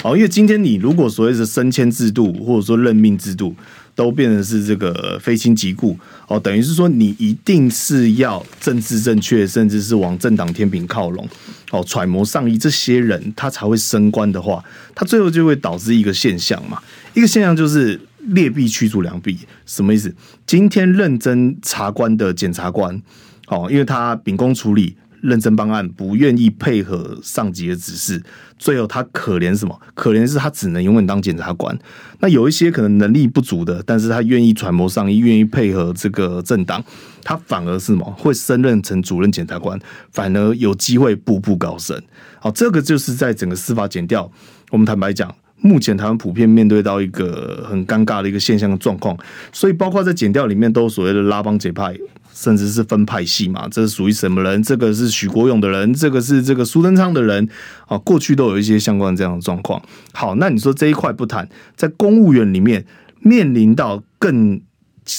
[0.02, 3.56] 哦，因为今天你如果所谓的升迁制度或者说任命制度
[3.94, 5.96] 都变成是这个非亲即故，
[6.28, 11.26] 哦，等于是说你一定是要政治正确，甚至是往政党天平靠拢，
[11.70, 14.62] 哦，揣摩上意这些人他才会升官的话，
[14.94, 16.82] 他最后就会导致一个现象嘛，
[17.14, 20.14] 一个现象就是劣币驱逐良币，什么意思？
[20.46, 23.00] 今天认真查官的检察官，
[23.48, 24.96] 哦，因为他秉公处理。
[25.22, 28.20] 认真办案，不愿意配合上级的指示，
[28.58, 29.80] 最后他可怜什么？
[29.94, 31.78] 可怜是他只能永远当检察官。
[32.18, 36.82] 那有一些可能能力不足的，但是他愿意揣摩上意，愿意配合这个政党，
[37.22, 38.04] 他反而是什么？
[38.18, 39.78] 会升任成主任检察官，
[40.10, 42.02] 反而有机会步步高升。
[42.40, 44.28] 好，这个就是在整个司法检调，
[44.70, 49.16] 我们坦白讲，目前台湾普遍面对到一个很尴尬的一个现象的状况，
[49.52, 51.96] 所以包括在检调里面都有所谓的拉帮结派。
[52.34, 54.60] 甚至是分派系嘛，这是属于什么人？
[54.62, 57.46] 这个是许国勇的人，这个是这个苏贞昌的人？
[57.86, 57.98] 啊。
[57.98, 59.80] 过去都有一些相关这样的状况。
[60.14, 61.46] 好，那你说这一块不谈，
[61.76, 62.86] 在公务员里面
[63.20, 64.58] 面临到更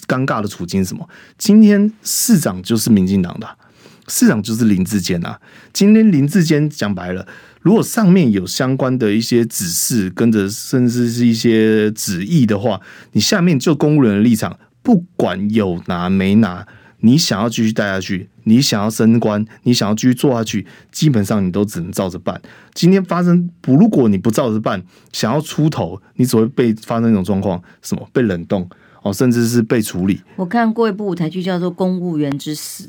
[0.07, 1.07] 尴尬的处境是什么？
[1.37, 3.47] 今天市长就是民进党的，
[4.07, 5.39] 市长就是林志坚啊。
[5.71, 7.27] 今天林志坚讲白了，
[7.63, 12.79] 如果上面有相关的一些指示，跟着甚至是一些旨意的话，
[13.13, 16.67] 你下面就公务员的立场，不管有拿没拿。
[17.05, 22.41] 你想要继续待下去，你想要升官，你想要继续做下去，基本上你都只能照着办。
[22.73, 28.69] 今天发生不，如果你不照着办，想要出头，你只会被发生一种状况，什么被冷冻
[29.01, 30.21] 哦，甚至是被处理。
[30.37, 32.85] 我看过一部舞台剧叫做《公务员之死》，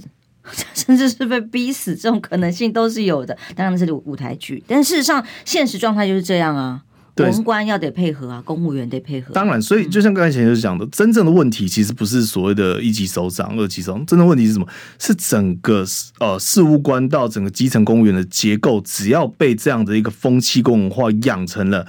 [0.74, 3.36] 甚至是被逼死，这种可能性都是有的。
[3.54, 6.82] 当然是舞台剧，但事实上现实状态就是这样啊。
[7.18, 9.32] 文官要得配合啊，公务员得配合。
[9.32, 14.66] 当然，所以就像刚才前就是讲的，真正的问题其实不是所谓的一级首长、二级首长，真正问题是什么？
[14.98, 15.84] 是整个
[16.18, 21.86] 呃事务官到整个基层公务员的结构，只要被这样的一个风气跟文化养成了。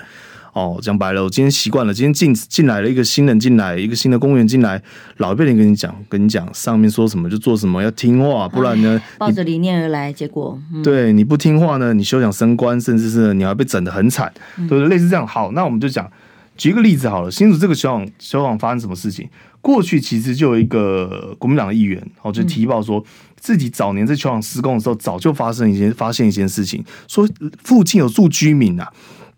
[0.55, 1.93] 哦，讲白了，我今天习惯了。
[1.93, 4.81] 今天进进来了一个新人进来，一个新的公务员进来，
[5.17, 14.87] 老一辈人跟你讲，跟你讲，上面说什么就做什么，要听话，不然呢，抱着理念而来，结果、嗯、对你不听话呢，你休想升官，甚至是你还被整得很惨，对不对？
[14.87, 15.27] 类似这样。
[15.27, 16.09] 好，那我们就讲
[16.55, 17.29] 举一个例子好了。
[17.29, 19.27] 新竹这个球场，球场发生什么事情？
[19.59, 23.03] 过去其实就有一个国民党的议员，哦，就提报说
[23.35, 27.27] 自己早年在球场施工的时候，早就发生一件发现一件事情，说
[27.61, 28.89] 附近有住居民啊。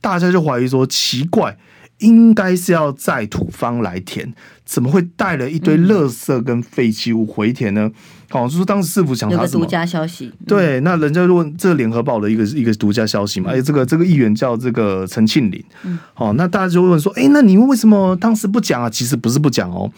[0.02, 1.58] 大家就怀疑说奇怪，
[2.00, 4.34] 应该是要载土方来填，
[4.66, 7.92] 怎么会带了一堆垃圾跟废弃物回填呢？
[8.30, 9.66] 好、嗯，就是当时市府想查什么？
[9.66, 10.32] 独家消息。
[10.46, 13.52] 对，那人家就问这个联合报的一个一个独家消息嘛？
[13.52, 15.64] 哎、嗯，这个这个议员叫这个陈庆林。
[15.84, 15.98] 嗯。
[16.14, 18.90] 好，那大家就问说，哎，那你们为什么当时不讲啊？
[18.90, 19.92] 其实不是不讲哦，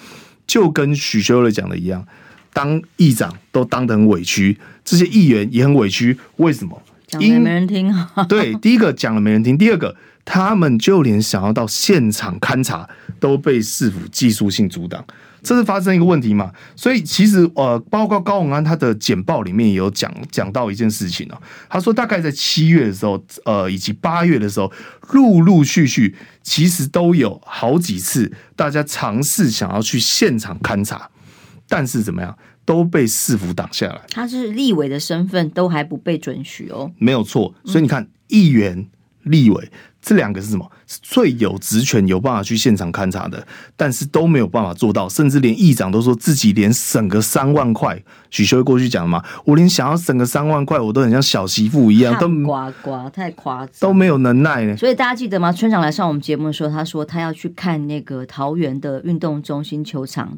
[0.46, 2.06] 就跟许修睿讲的一样，
[2.54, 6.82] 当议长都当得很委屈，这些议员也很委屈，为什么？
[7.10, 7.94] 讲了没人听。
[8.30, 9.96] 对，第一个讲了没人听，第二个。
[10.26, 12.88] 他们就连想要到现场勘查
[13.20, 15.04] 都被市府技术性阻挡，
[15.42, 16.52] 这是发生一个问题嘛？
[16.76, 21.42] 所以其实呃，包括高永安他的简报里面也有讲讲到一件事情哦。
[21.68, 24.72] 他说大概在七月的时候，呃，以及八月的时候，
[25.14, 31.10] 陆陆续续其实都有好几次大家尝试想要去现场勘查，
[31.68, 32.38] 但是怎么样
[32.70, 34.00] 都被市府挡下来。
[34.12, 37.52] 他是立委的身份都还不被准许哦，没有错。
[37.66, 38.86] 所以你看，议员、
[39.24, 39.72] 立委。
[40.00, 40.72] 这两个是什么？
[40.88, 54.78] 是最有职权、有办法去现场勘查的，但是都没有办法做到，甚至连议长都说自己连省个三万块，许修过去讲嘛，我连想要省个三万块，我都很像小媳妇一样，都呱呱太夸张，都没有能耐呢。
[54.78, 55.52] 所以大家记得吗？
[55.52, 60.38] 村长来上我们节目的时候，他说他要去看那个桃园的运动中心球场。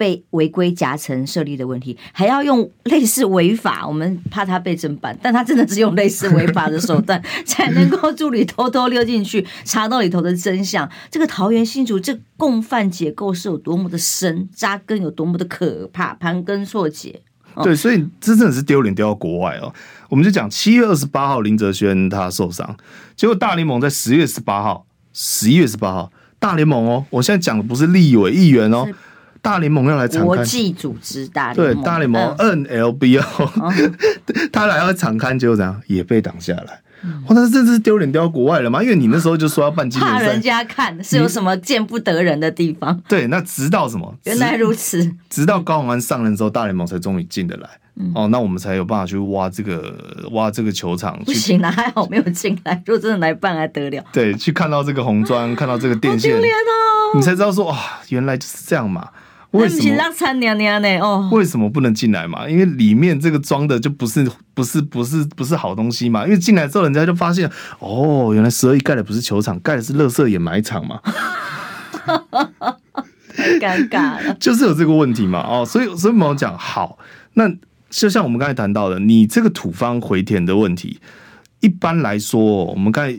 [0.00, 10.90] 被违规夹层设立的问题，还要用类似违法，我们怕他被侦办，但他真的只用类似违法的手段，才能够助理偷偷溜进去，查到里头的真相。
[11.10, 17.20] 这个桃园新竹这共犯结构是有多么的深，扎根有多么的可怕，盘根错节。
[17.52, 19.70] 哦、对，所以这真的是丢脸丢到国外哦。
[20.08, 22.74] 我们就讲七月二十八号林哲轩他受伤，
[23.14, 28.88] 结果大联盟在十月十八号、十一月十八号，大联盟哦，我现在讲的不是立委议员哦。
[29.42, 33.94] 大联盟要来国际组织大联盟对大联盟 NLBO，、嗯、
[34.52, 36.80] 他来要场勘，结果怎样也被挡下来。
[37.02, 38.82] 嗯、哇，那这是丢脸丢到国外了吗？
[38.82, 43.00] 因为你那时候就说要办怕人家看是有什么见不得人的地方。
[43.08, 44.14] 对，那直到什么？
[44.24, 45.10] 原来如此。
[45.30, 47.66] 直到高虹安上任之后，大联盟才终于进得来。
[47.96, 51.18] 嗯、哦，那我们才有办法去挖这个挖这个球场。
[51.24, 52.82] 不行了，还好没有进来。
[52.84, 54.04] 如果真的来办，还得了？
[54.12, 56.42] 对，去看到这个红砖，看到这个电线， 哦、
[57.14, 57.78] 你才知道说哇，
[58.10, 59.08] 原来就是这样嘛。
[59.52, 60.98] 为什么让餐娘娘呢？
[61.00, 62.48] 哦，为什么不能进来嘛？
[62.48, 66.24] 因为里面这个装的就不是不是不是不是好东西嘛。
[66.24, 71.00] 因为进来之后，人家就发现哦，原来十二亿盖的不是球场，盖的是垃圾掩埋场嘛。
[73.34, 75.40] 太 尴尬了， 就是有这个问题嘛。
[75.40, 76.98] 哦，所以所以我们讲好，
[77.34, 77.50] 那
[77.90, 81.00] 就像我们刚才谈到的，你这个土方回填的问题，
[81.60, 83.18] 一般来说，我们刚才。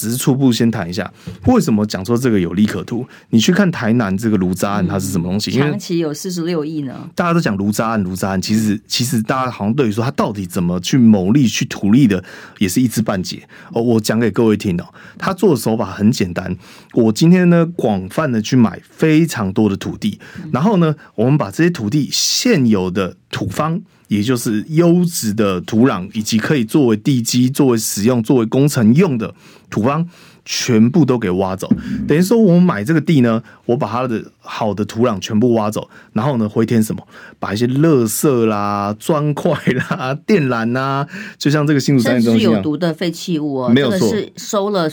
[0.00, 1.12] 只是初步先谈一下，
[1.44, 3.06] 为什么讲说这个有利可图？
[3.28, 5.50] 你去看台南这个卢渣案，它是什么东西？
[5.50, 7.06] 长期有四十六亿呢。
[7.14, 12.24] 大家都讲卢渣案，卢渣案，其实其实大家好像对于说它到底怎么去牟利、去图利的，
[12.56, 13.46] 也是一知半解。
[13.74, 14.86] 哦，我讲给各位听哦，
[15.18, 16.56] 他做的手法很简单。
[16.94, 20.18] 我今天呢，广泛的去买非常多的土地，
[20.50, 23.80] 然后呢，我们把这些土地现有的土方。
[24.08, 29.32] 也就是优质的土壤，以及可以作为地基、作为使用、作为工程用的
[29.70, 30.04] 土方，
[30.44, 31.70] 全部都给挖走。
[32.08, 37.06] 等于说，我们买这个地呢，我把它的好的土壤全部挖走，然后呢，回填什么？
[37.38, 39.52] 把一些垃圾啦、砖块
[39.88, 41.06] 啦、电缆啦，
[41.38, 44.88] 就像这个新竹商业中有毒的废弃物哦，没有错，是收了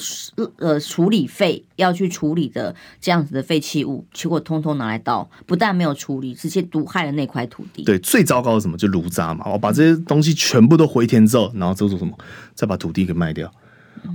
[0.58, 7.84] 呃处理费要去处理的这样子的废弃物，结果通通拿来倒，不但没有处理，直接毒害了那块土地。
[7.84, 8.78] 对，最糟糕的什么？
[8.78, 12.14] 就炉渣嘛，我把这些东西全部都回填之后，然后做做什么？
[12.54, 13.52] 再把土地给卖掉。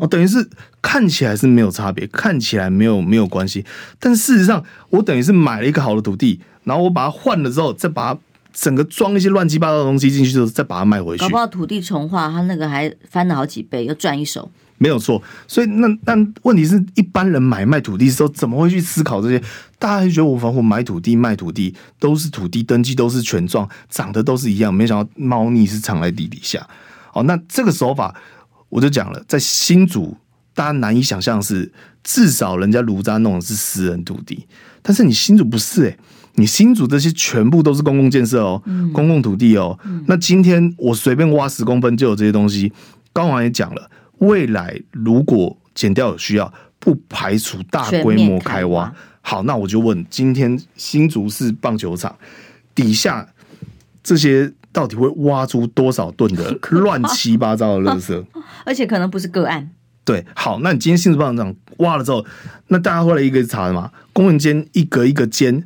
[0.00, 0.48] 哦，等于是
[0.80, 3.64] 看起来是没有差别，看起来没有没有关系，
[3.98, 8.20] 但事实上，我等于是买了一个好的土地，然后我把它换了之后，再把它
[8.52, 11.20] 整个装一些乱七八糟的东西进去之后，再把它卖回去。
[11.20, 14.50] 搞不好土地重划，它那个还翻了好几倍，又赚一手。
[14.78, 19.40] 没有错，所以那但问题是一般人买卖土地的时候，怎么会去思考这些？
[19.78, 26.66] 大家就觉得我房我买土地卖土地都是土地登记都是权状，长得都是一样，没想到猫腻是藏在地底下。
[27.12, 28.14] 哦，那这个手法。
[28.72, 30.16] 我就讲了，在新竹，
[30.54, 31.70] 大家难以想象是，
[32.02, 34.46] 至少人家卢渣弄的是私人土地，
[34.80, 35.98] 但是你新竹不是诶、欸，
[36.36, 39.78] 你新竹这些全部都是公共建设哦，嗯、公共土地哦。
[39.84, 42.72] 嗯、那今天我随便挖十公分就有这些东西。
[43.12, 48.90] 高虹安也讲了，未来如果减掉有需要，不排除大规模开挖。
[49.20, 52.16] 好，那我就问，今天新竹市棒球场
[52.74, 53.28] 底下
[54.02, 54.50] 这些。
[54.72, 58.24] 到底会挖出多少吨的 乱七八糟的垃圾？
[58.64, 59.70] 而且可能不是个案。
[60.04, 62.26] 对，好，那你今天新竹棒球场挖了之后，
[62.68, 63.92] 那大家会来一个查的嘛？
[64.12, 65.64] 工人间一格一个间，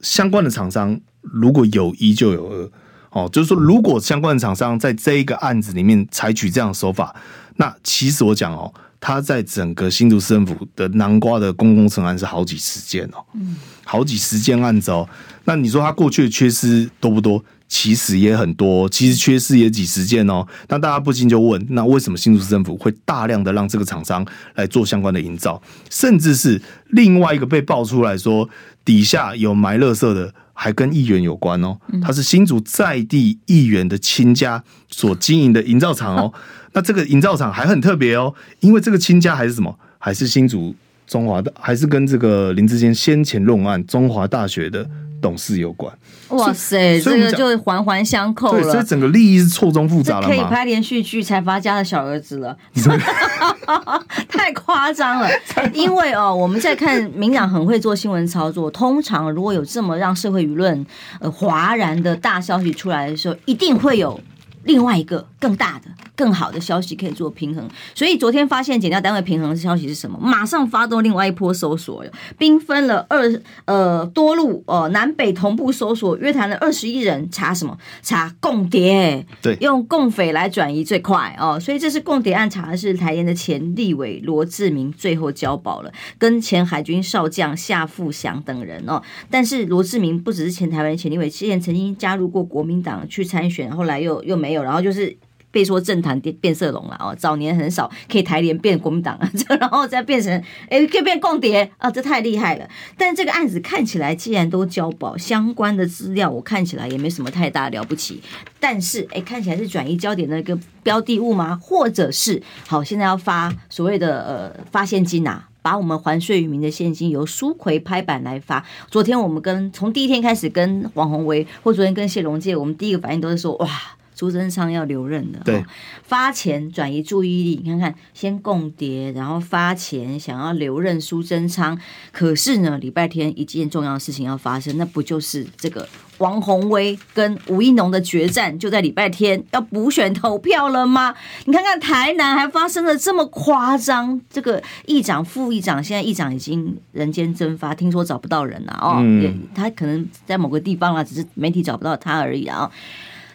[0.00, 2.70] 相关的厂商如果有一就有二，
[3.10, 7.14] 哦，就是说如果相关的厂商在这一个案子里面采取这样的手法，
[7.56, 15.06] 那其实我讲哦，他在整个新竹市政府的南瓜的公共工程案是好几十件哦，嗯，好几十件案子哦。
[15.44, 17.44] 那你说他过去的缺失多不多？
[17.76, 20.46] 其实也很多，其实缺失也几十件哦。
[20.68, 25.60] 那大家不禁就问：那为什么新竹市政府会大量的让这个厂商来做相关的营造？
[25.90, 28.48] 甚至是另外一个被爆出来说
[28.84, 31.76] 底下有埋垃圾的，还跟议员有关哦。
[32.00, 36.32] 他是新竹在地议员的亲家所经营的营造厂哦。
[36.74, 39.76] 那这个营造厂还很特别哦，因为这个亲家还是什么？
[39.98, 44.86] 还是新竹中华的，还是跟这个林志坚先前论案中华大学的。
[45.22, 45.90] 董事有关，
[46.28, 48.60] 哇塞，这个就环环相扣了。
[48.60, 52.54] 对，所以整个利益是错综复杂了，可以拍连续剧《财阀家的小儿子》了，
[54.28, 55.30] 太夸张了。
[55.72, 60.84] 因为哦，我们在看民党很会做新闻操作，通常如果有这么让社会舆论
[61.20, 64.20] 呃哗然的大消息出来的时候，一定会有。
[64.64, 70.18] 另外一个更大的、更好的消息可以做平衡，所以昨天发现减掉单位平衡的消息是什么？
[70.18, 72.02] 马上发动另外一波搜索，
[72.38, 77.76] 兵分了二呃多路哦，南北同步搜索，约谈了二十一人，查什么？
[78.00, 89.02] 查共谍，对，用共匪来转移最快哦，所以这是共谍案，查的是台联的前立委罗志明，最后交保了，跟前海军少将夏富祥等人哦。
[89.30, 94.54] 但是罗志明不只是前台湾的前立委，之前曾经加入过国民党去参选，后来又又没。
[94.54, 95.16] 有，然后就是
[95.54, 97.14] 被说政坛变变色龙了哦。
[97.16, 100.32] 早年很少可以台联变国民党啊， 然后再变成
[100.68, 102.68] 哎，可以变共谍啊，这太厉害了。
[102.98, 108.20] 但这个案子看起来既然都交保，相关的资料我看起来也没什么太大了不起。
[108.58, 111.56] 但是哎，看起来是转移焦点的一个标的物吗？
[111.62, 118.64] 或者是好，现在要发所谓的呃发现金啊，把我们还税于民的现金由苏奎拍板来发。
[118.90, 123.68] 昨天我们跟从第一天开始跟王鸿薇，或昨天跟谢龙介，我们第一个反应都是说哇。
[124.14, 125.64] 苏贞昌要留任的，对，
[126.04, 131.78] 发钱转移注意力，你看看，先共谍，然后发钱想要留任苏贞昌，
[132.12, 141.14] 可是呢，礼拜天一件重要的事情要发生，那不就是这个王宏威跟吴一农的决战，就在礼拜天要补选投票了吗？
[141.46, 152.70] 你看看台南还发生了这么夸张，这个议长、副议长，现在议长已经人间蒸发，听说找不到人了哦，嗯、他可能在某个地方啊，只是媒体找不到他而已啊。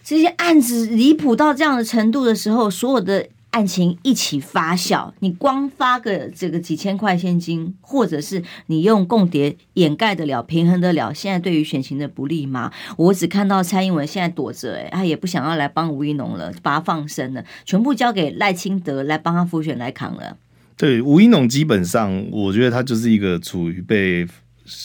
[0.09, 12.73] 这些案子离谱到这样的程度的时候，所有的案情一起发酵，你光发个这个几千块现金，或者是你用共谍掩盖得了、平衡得了现在对于选情的不利吗？
[12.97, 20.37] 我只看到蔡英文现在躲着，哎，他也不想要来帮吴怡农了，把他放生了，全部交给赖清德来帮他复选来扛了。
[20.75, 24.27] 对，吴怡农基本上，我觉得他就是一个处于被。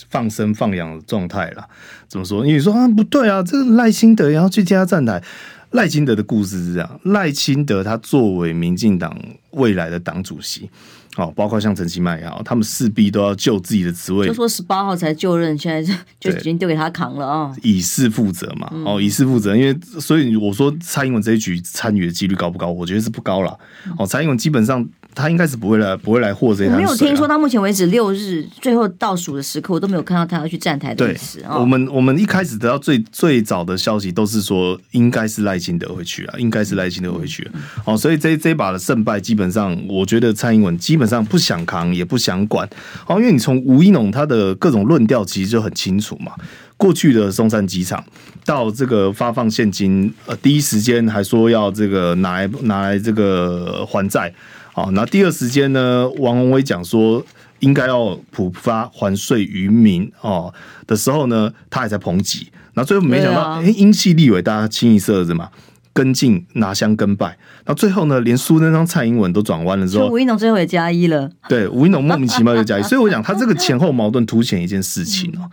[0.09, 1.69] 放生放养的状态了，
[2.09, 2.45] 怎么说？
[2.47, 5.23] 因为你说啊，不对啊，这个赖清德也要去加站台。
[5.71, 9.19] 赖清德的故事是这样：赖清德他作为民进党
[9.51, 10.71] 未来的党主席，
[11.17, 14.29] 哦，包括像陈其迈也好，他们势必都要就自己的职位。
[14.29, 15.83] 就说十八号才就任，现在
[16.21, 19.57] 就 就已经丢给他扛了啊，以示负责嘛，哦，以示负责。
[19.57, 22.71] 因为所以我说蔡英文这一局参与的几率高不高？
[22.71, 23.59] 我觉得是不高了。
[23.99, 24.89] 哦，蔡英文基本上。
[25.15, 26.85] 他应该是不会来，不会来获这一摊水。
[26.85, 31.39] 我没有听说到目前为止六日最后倒数的时刻，我都没有看到他要去站台的意思。
[31.39, 37.49] 对，我们我们一开始得到最最早的消息都是说，应该是赖清德会去啊，应该是赖清德会去。
[37.85, 42.69] 哦，所以这这一把的胜败，基本上我觉得蔡英文基本上不想扛，也不想管。
[43.07, 46.33] 哦，因为你从吴一农他的各种论调其实就很清楚嘛。
[46.77, 48.05] 过去的松山机场
[48.45, 54.33] 到这个发放现金，呃，第一时间还说要这个拿来拿来这个还债。
[54.75, 56.11] 好，那第二时间呢？
[56.19, 57.25] 王宏威讲说
[57.61, 60.53] 应该要普发还税于民哦
[60.85, 62.49] 的时候呢，他还在抨击。
[62.73, 65.49] 那最后没想到，哎、啊，英系立委大家清一色的嘛，
[65.93, 67.39] 跟进拿香跟拜。
[67.67, 71.31] 那最后呢，连苏贞昌、蔡英文都转弯了之后，吴一农最后也加一了。
[71.49, 72.83] 对，吴一农莫名其妙就加一。
[72.83, 75.49] 所以我讲他这个前后矛盾凸显一件事情哦。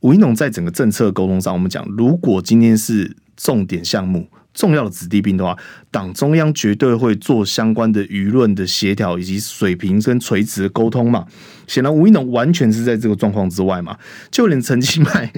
[0.00, 4.26] 吴一农在整个政策沟通上，我们讲，如果今天是重点项目。
[4.54, 5.56] 重要的子弟兵的话，
[5.90, 11.24] 党中央绝对会做相关的舆论的协调以及水平跟垂直的沟通嘛。
[11.66, 13.96] 显然吴一农完全是在这个状况之外嘛，
[14.30, 15.30] 就连陈其迈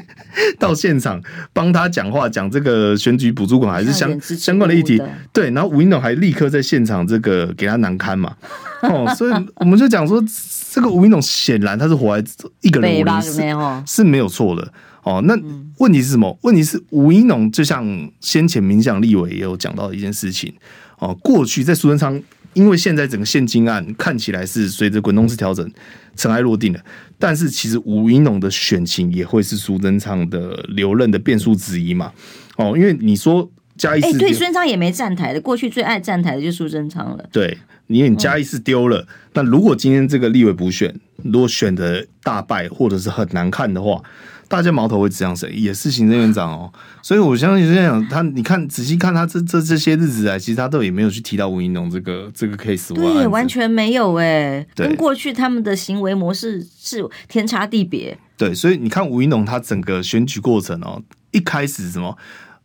[0.61, 1.21] 到现场
[1.53, 8.35] 帮他讲话，讲这个选举补助款还是相相关的议题，对，然后吴一农还立刻在现场这个给他难堪嘛。
[8.83, 10.25] 哦，所以我们就讲说，
[10.73, 13.43] 这个吴一农显然他是活在一个人武力是
[13.85, 14.73] 是没有错的。
[15.03, 15.35] 哦，那
[15.79, 16.39] 问题是什么？
[16.43, 17.85] 问题是吴怡农就像
[18.21, 20.53] 先前民进党立委也有讲到的一件事情。
[20.99, 22.21] 哦，过去在苏贞昌，
[22.53, 25.67] 因为现在整个现金案看起来是随着滚动式调整
[26.17, 26.81] 尘埃落定了，
[27.19, 32.13] 但是其实吴怡农的选情也会是苏贞昌的留任的变数之一嘛。
[32.57, 37.27] 哦，因为你说嘉义市，哎，对，苏贞昌也没站台的，过去最爱站台的就是苏贞昌了。
[37.33, 40.95] 对，因为你嘉义市丢了，那、嗯、如果今天这个立委补选，
[41.25, 44.03] 如果选的大败或者是很难看的话。
[44.51, 45.49] 大家矛头会指向谁？
[45.53, 46.73] 也是行政院长哦，
[47.03, 48.05] 所以我相信这样。
[48.09, 52.93] 他你看仔细看他这这这些日子来，其实他都也没有去提到吴怡农这个这个 case。
[52.93, 58.19] 对，完全没有哎，跟过去他们的行为模式是天差地别。
[58.37, 62.19] 对，所以你看吴怡农他整个选举过程哦，一开始什么？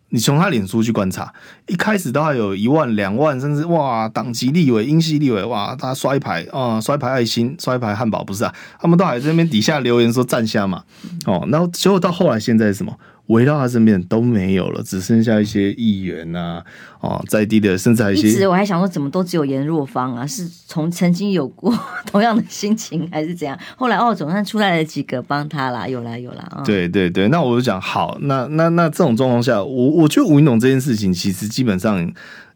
[0.09, 1.33] 你从他脸书去观察，
[1.67, 8.53] 一开始都还有一万、两万，甚至哇，党籍立委、英系立委，哇，他刷一排啊，刷一排爱心，刷一排汉堡，不是啊？
[8.79, 10.83] 他们都还在那边底下留言说赞下嘛，
[11.25, 12.97] 哦，然后结果到后来现在是什么？
[13.27, 16.63] 围绕他身边都没有了，只剩下一些议员呐、
[16.99, 18.29] 啊，哦，在地的，甚至还有一些。
[18.29, 20.27] 一直我还想说，怎么都只有颜若芳啊？
[20.27, 21.73] 是从曾经有过
[22.05, 23.57] 同样的心情，还是怎样？
[23.75, 26.47] 后来哦，总算出来了几个帮他啦，有啦有啦。
[26.51, 31.99] 哦、对对对，那我就讲好，那那那这种状况下，我我觉得吴云龙这件事情其实基本上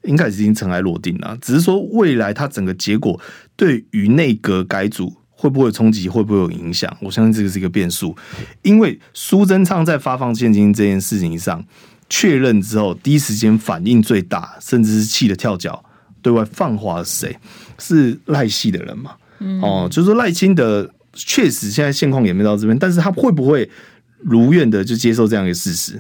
[0.04, 3.20] 应该已经尘埃落定了，只是说未来他整个结果
[3.56, 5.19] 对于内阁改组。
[5.40, 6.10] 会不会有冲击？
[6.10, 6.94] 会不会有影响？
[7.00, 8.14] 我相信这个是一个变数，
[8.62, 11.64] 因为苏贞昌在发放现金这件事情上
[12.10, 15.82] 确认之后，第一时间反应最大，甚至是气得跳脚，
[16.22, 17.38] 对外放话是谁？
[17.78, 19.12] 是赖系的人嘛？
[19.40, 23.70] 嗯、哦，就是说赖清德确实现在现况也没到这边，但是他会不会
[24.18, 25.98] 如愿的就接受这样一个事实？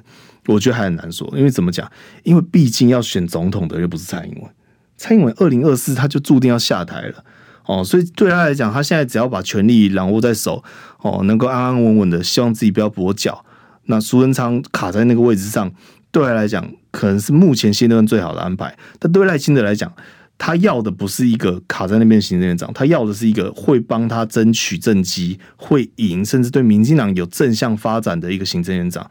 [0.47, 1.89] 我觉得还很难说，因为怎么讲？
[2.23, 4.51] 因为毕竟要选总统的又不是蔡英文，
[4.97, 7.23] 蔡英文二零二四他就注定要下台了。
[7.69, 10.63] 哦，所以对他来讲，他现在只要把权力掌握在手，
[11.03, 13.45] 哦，能够安安稳稳的，希望自己不要跛脚。
[13.85, 15.71] 那苏贞昌卡在那个位置上，
[16.09, 18.75] 对他来讲，可能是目前现阶段最好的安排。
[18.97, 19.93] 但对赖清德来讲，
[20.39, 29.07] 他要的不是一个卡在那边行政院长，他要的是一个会帮他争取政绩、会赢，甚至对民进党有正向发展的一个行政院长。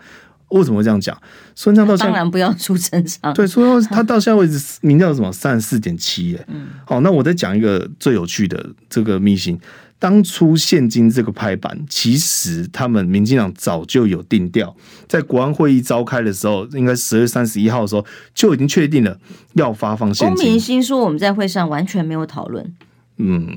[0.49, 1.16] 为什么会这样讲？
[1.55, 3.32] 苏贞昌到现在当然不要出真相。
[3.34, 6.44] 对，苏贞昌他到现在为止民调什么三十四点七耶。
[6.49, 9.59] 嗯，好，那我再讲一个最有趣的这个秘辛。
[10.01, 14.72] 当初现金这个拍板，其实他们民进党早就有定调，
[15.09, 19.18] 在国安会议召开的时候，应该十月三十一号的时候就已经确定了
[19.55, 20.36] 要发放现金。
[20.36, 22.72] 公明鑫说我们在会上完全没有讨论。
[23.21, 23.49] 嗯，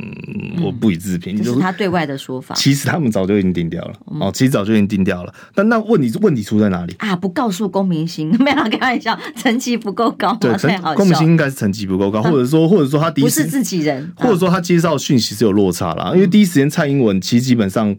[0.63, 1.37] 我不予置评。
[1.37, 2.55] 这是他对外的说法。
[2.55, 3.93] 其实他们早就已经定掉了。
[4.19, 5.31] 哦，其实早就已经定掉了。
[5.53, 7.15] 但那问题问题出在哪里啊？
[7.15, 10.35] 不告诉公明星， 没有开玩笑，成绩不够高。
[10.41, 10.51] 对，
[10.95, 16.11] 公明星应该是成绩不够高，或者说或者说他第一不是自己人，或者说他接受讯息是有落差啦。
[16.15, 17.95] 因为第一时间蔡英文其实基本上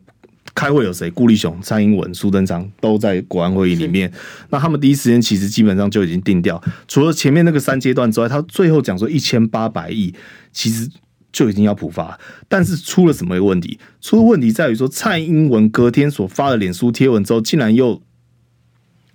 [0.57, 1.09] 开会有谁？
[1.11, 4.13] 顾立雄、蔡英文、苏贞昌都在国安会议里面。
[4.51, 10.13] 那他们第一时间其实基本上就已经定掉，除了前面那个三阶段之外，他最后讲说一千八百亿，
[10.53, 10.89] 其实。
[11.33, 13.79] 就已经要普发，但是出了什么问题？
[14.01, 18.01] 出了问题在于说，蔡英文隔天所发的脸书贴文之后，竟然又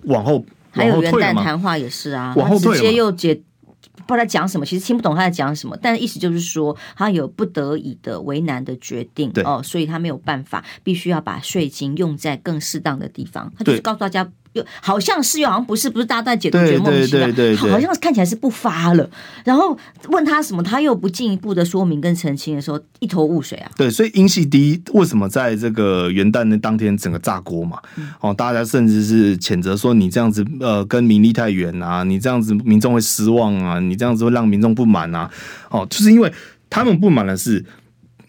[0.03, 0.43] 往后？
[0.72, 14.30] 还有元旦谈话也是啊，往后退直接又解，不知道在讲什么，其实听不懂他在讲什么，但是意思就是说，他有不得已的为难的决定，哦，所以他没有办法，必须要把税金用在更适当的地方，他就是告诉大家。
[14.82, 19.10] 好像是又好像不是，不是大家在解读觉得莫名其妙，好像看起来是不发了。
[19.43, 19.78] 然后
[20.10, 23.72] 问他什么，他又不进一步的说明跟澄清的时候，一头雾水啊。
[23.76, 27.80] 对，所以英系第一为什么在这个元旦的当天整个炸锅嘛？
[28.22, 35.30] 哦，大家甚至是谴责说你这样子呃跟民力太远啊，你这样子民众会失望啊，你这样子会让民众不满啊。
[35.70, 36.32] 哦，就是因为
[36.70, 37.66] 他们不满的是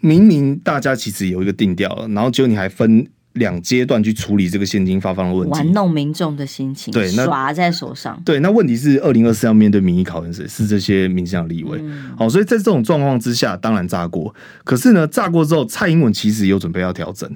[0.01, 3.07] 明明大家其实有一个定调，然后结果你还分。
[3.39, 8.21] 两阶段去处理这个现金发放的问题，玩弄民众的心情，对，耍在手上。
[8.25, 10.47] 对，那问题是二零二四要面对民意考验谁？
[10.47, 11.79] 是这些民进党立委。
[12.17, 14.35] 好、嗯，所以在这种状况之下，当然炸锅。
[14.65, 17.31] 可是呢，炸锅之后，蔡英文其实有准备要调整，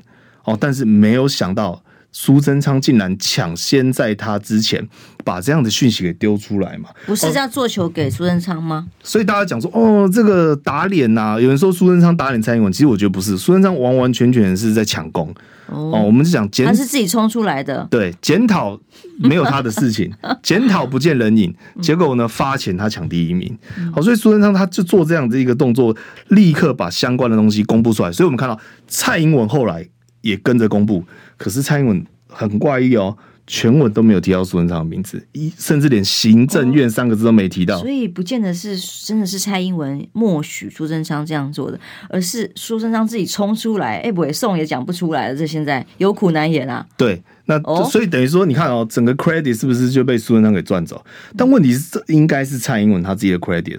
[0.44, 1.82] 哦，但是没有想到。
[2.14, 4.86] 苏贞昌竟然抢先在他之前
[5.24, 6.90] 把这样的讯息给丢出来嘛？
[7.07, 8.86] 不是要做球给苏贞昌吗？
[9.03, 15.34] 所以大家讲说，哦，这个打脸呐、啊，有人说苏贞昌打脸蔡英文，其实我觉得不是，苏贞昌完完全全是在抢功
[15.73, 16.03] 哦，哦。
[16.03, 18.79] 我们是讲检，他是自己冲出来的，对，检讨
[19.18, 20.12] 没有他的事情，
[20.43, 23.57] 检讨不见人影，结果呢，发钱他抢第一名。
[23.95, 25.97] 好，所以苏贞昌他就做这样的一个动作，
[26.29, 28.12] 立刻把相关的东西公布出来。
[28.12, 29.89] 所以我们看到蔡英文后来
[30.20, 31.05] 也跟着公布。
[31.37, 33.16] 可是蔡英文很怪异哦，
[33.53, 41.78] 全文都没有提到苏贞昌的名字，一甚至连行政院三个字都没提到，哦、所以不见得是真的是蔡英文默许苏贞昌这样做的，
[42.09, 46.86] 而是苏贞昌自己冲出来，哎，不会送也讲不出来了，这现在有苦难言啊。
[46.96, 51.05] 对，那、哦、所以等于说，你看哦，整个 credit 是不是就被苏贞昌给赚走？
[51.36, 53.78] 但问题是，这应该是蔡英文他自己的 credit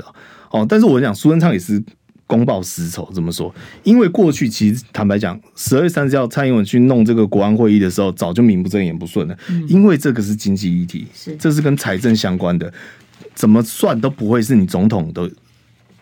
[0.51, 0.63] 哦。
[0.69, 1.83] 但是我讲苏贞昌也是。
[2.25, 3.53] 公报私仇怎么说？
[3.83, 9.37] 因为过去其实坦白讲，十二月三十号蔡英文去弄这个国安会议的时候，早就名不正言不顺了。
[9.67, 12.71] 因为这个是经济议题，是这是跟财政相关的。
[13.35, 15.29] 怎么算都不会是你总统的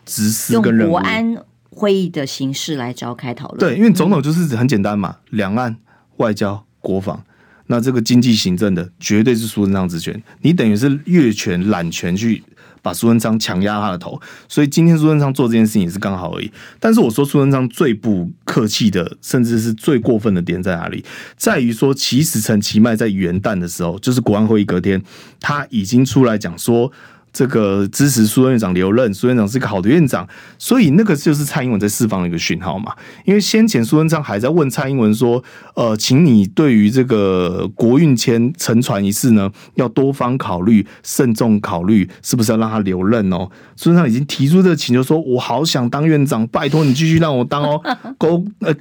[0.06, 0.92] 职司跟任务。
[0.92, 1.38] 用国安
[1.70, 3.60] 会议的形式来召开讨论。
[3.60, 5.78] 对，因为总统就是很简单嘛，两、嗯、岸、
[6.18, 7.24] 外交、国防。
[7.68, 12.44] 那这个经济行政的绝对是苏贞昌职权，你等于是越权揽权去
[12.82, 16.52] 把苏贞昌强压他的头，所以今天苏贞昌做这件事情也是刚好而已。
[16.80, 21.04] 但是我说苏贞昌最不客气的，甚至是最过分的点在哪里？
[21.36, 25.02] 在于说，其实陈其迈在元旦的时候，就是国安会议隔天，
[25.40, 26.92] 他已经出来讲说。
[27.34, 30.28] 这个支持苏院长留任，苏院长是个好的院长，
[30.58, 32.94] 所以那个就是蔡英文在释放的一个讯号嘛。
[33.26, 35.44] 因为先前苏贞昌还在问蔡英文说
[35.76, 47.82] ：“呃，请你对于这个国运签沉船一事呢，要多方考虑、慎重考虑，是不是要让他留任哦？”苏贞昌已经提出这个请求，说：“我好想当院长，拜托你继续让我当哦，
[48.20, 48.74] 够呃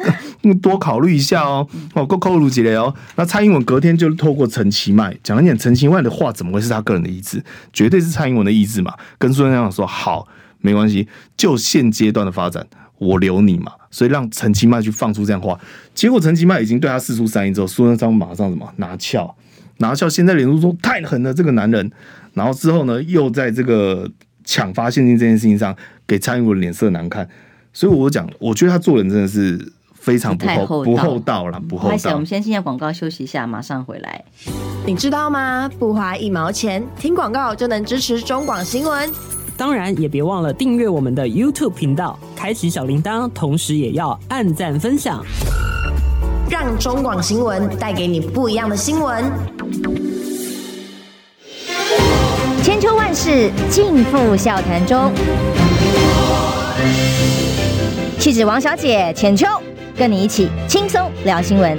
[0.60, 7.42] 多考虑一下哦，哦够扣路几类哦。”那蔡英文隔天就透过陈其迈讲了点，陈其迈的话怎么会是他个人的意志？
[7.72, 10.26] 绝对是蔡英文我的意志嘛，跟苏贞昌说好，
[10.60, 12.66] 没关系，就现阶段的发展，
[12.98, 15.58] 我留你嘛，所以让陈其迈去放出这样话，
[15.94, 19.36] 结果陈其迈已经对他四出三意之后，苏贞昌马上什么拿翘，
[19.78, 21.90] 拿翘，现在脸书说太狠了，这个男人，
[22.34, 24.10] 然后之后呢，又在这个
[24.44, 25.76] 抢发现金这件事情上
[26.06, 27.28] 给蔡英文脸色难看，
[27.72, 29.72] 所以我讲，我觉得他做人真的是。
[30.00, 32.12] 非常不厚不厚道了，不厚道。
[32.12, 34.24] 我们先进下广告休息一下，马上回来。
[34.86, 35.70] 你知道吗？
[35.78, 39.10] 不花一毛钱，听广告就能支持中广新闻。
[39.56, 45.22] 当然，也别忘了订阅我们的 YouTube 频道，开启小铃铛，同时也要按赞分享，
[46.48, 49.30] 让中广新闻带给你不一样的新闻。
[52.62, 55.12] 千秋万世尽付笑谈中。
[58.20, 59.46] 气质王小姐浅秋。
[59.96, 61.78] 跟你一起轻松聊新闻，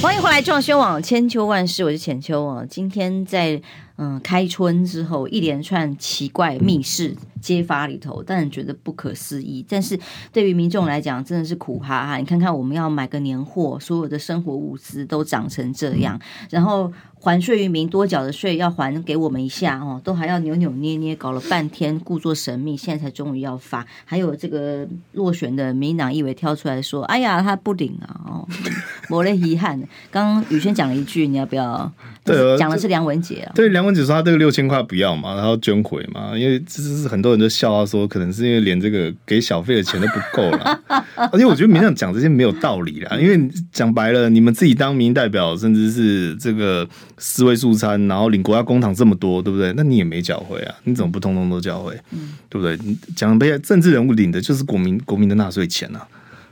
[0.00, 2.64] 欢迎回来，中宣网千秋万世，我是浅秋啊。
[2.64, 3.60] 今天在
[3.96, 9.66] 嗯开春之后，一连串奇怪密室揭发里头，但觉得不可思议。
[9.68, 9.98] 但是
[10.32, 12.18] 对于民众来讲，真的是苦哈哈。
[12.18, 16.92] 你看看，我们要买个年货，所有的生活物资都涨成这样，然后。
[17.22, 23.86] 还税于民，多缴的税要还给我们一下哦，都还要扭扭捏捏，搞了半天，故作神秘，现在才终于要发。
[24.04, 28.48] 还有这个落选的民进党议员跳出来说：“哎呀，他不领啊！”哦，
[29.08, 29.80] 没了遗憾。
[30.10, 31.92] 刚刚宇轩讲了一句，你要不要？
[32.24, 33.52] 对，讲的是梁文杰啊。
[33.54, 40.80] 对，梁文杰说他这个六千块不要嘛，然后捐回嘛，因为这是很多人都笑他说，可能是因为连这个给小费的钱都不够了。
[41.32, 46.88] 而且我觉得民进党讲这些没有道理啦，因为讲白了，你们自己当民意代表，甚至是这个。
[47.24, 49.72] 四位素餐，然后领国家公帑这么多，对不对？
[49.76, 50.74] 那你也没缴回啊？
[50.82, 51.96] 你怎么不通通都缴回？
[52.10, 52.76] 嗯，对不对？
[53.14, 56.04] 讲被政治人物领的就是国民国民的纳税钱啊！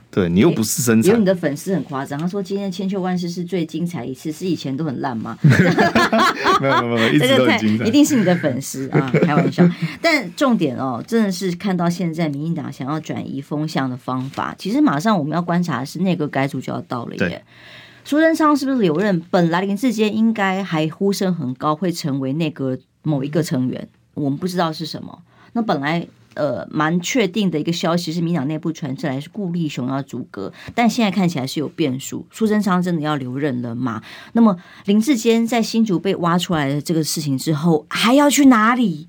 [0.09, 1.11] 对你又不是生产。
[1.11, 5.37] 有你的粉丝很夸张，他说今天千秋万世是最精彩一次，是以前都很烂吗？
[6.61, 7.85] 没有没有没有，一直都很精彩。
[7.85, 9.69] 一定是你的粉丝啊，开玩笑。
[10.01, 17.43] 但重点哦，真的是看到现在民进党想要转移风向的方法，其实马上我们要观察的是内阁改组就要到了耶。
[18.03, 19.21] 苏贞昌是不是留任？
[19.29, 25.21] 本来林志坚应该还呼声很高，会成为内阁某一个成员，我们不知道是什么。
[25.53, 32.25] 那本来呃蛮确定的一个消息是，民党内部传出来是顾立雄要组阁，但现在看起来是有变数。
[32.31, 34.01] 苏贞昌真的要留任了吗？
[34.33, 39.07] 那么林志坚在新竹被挖出来的这个事情之后，还要去哪里？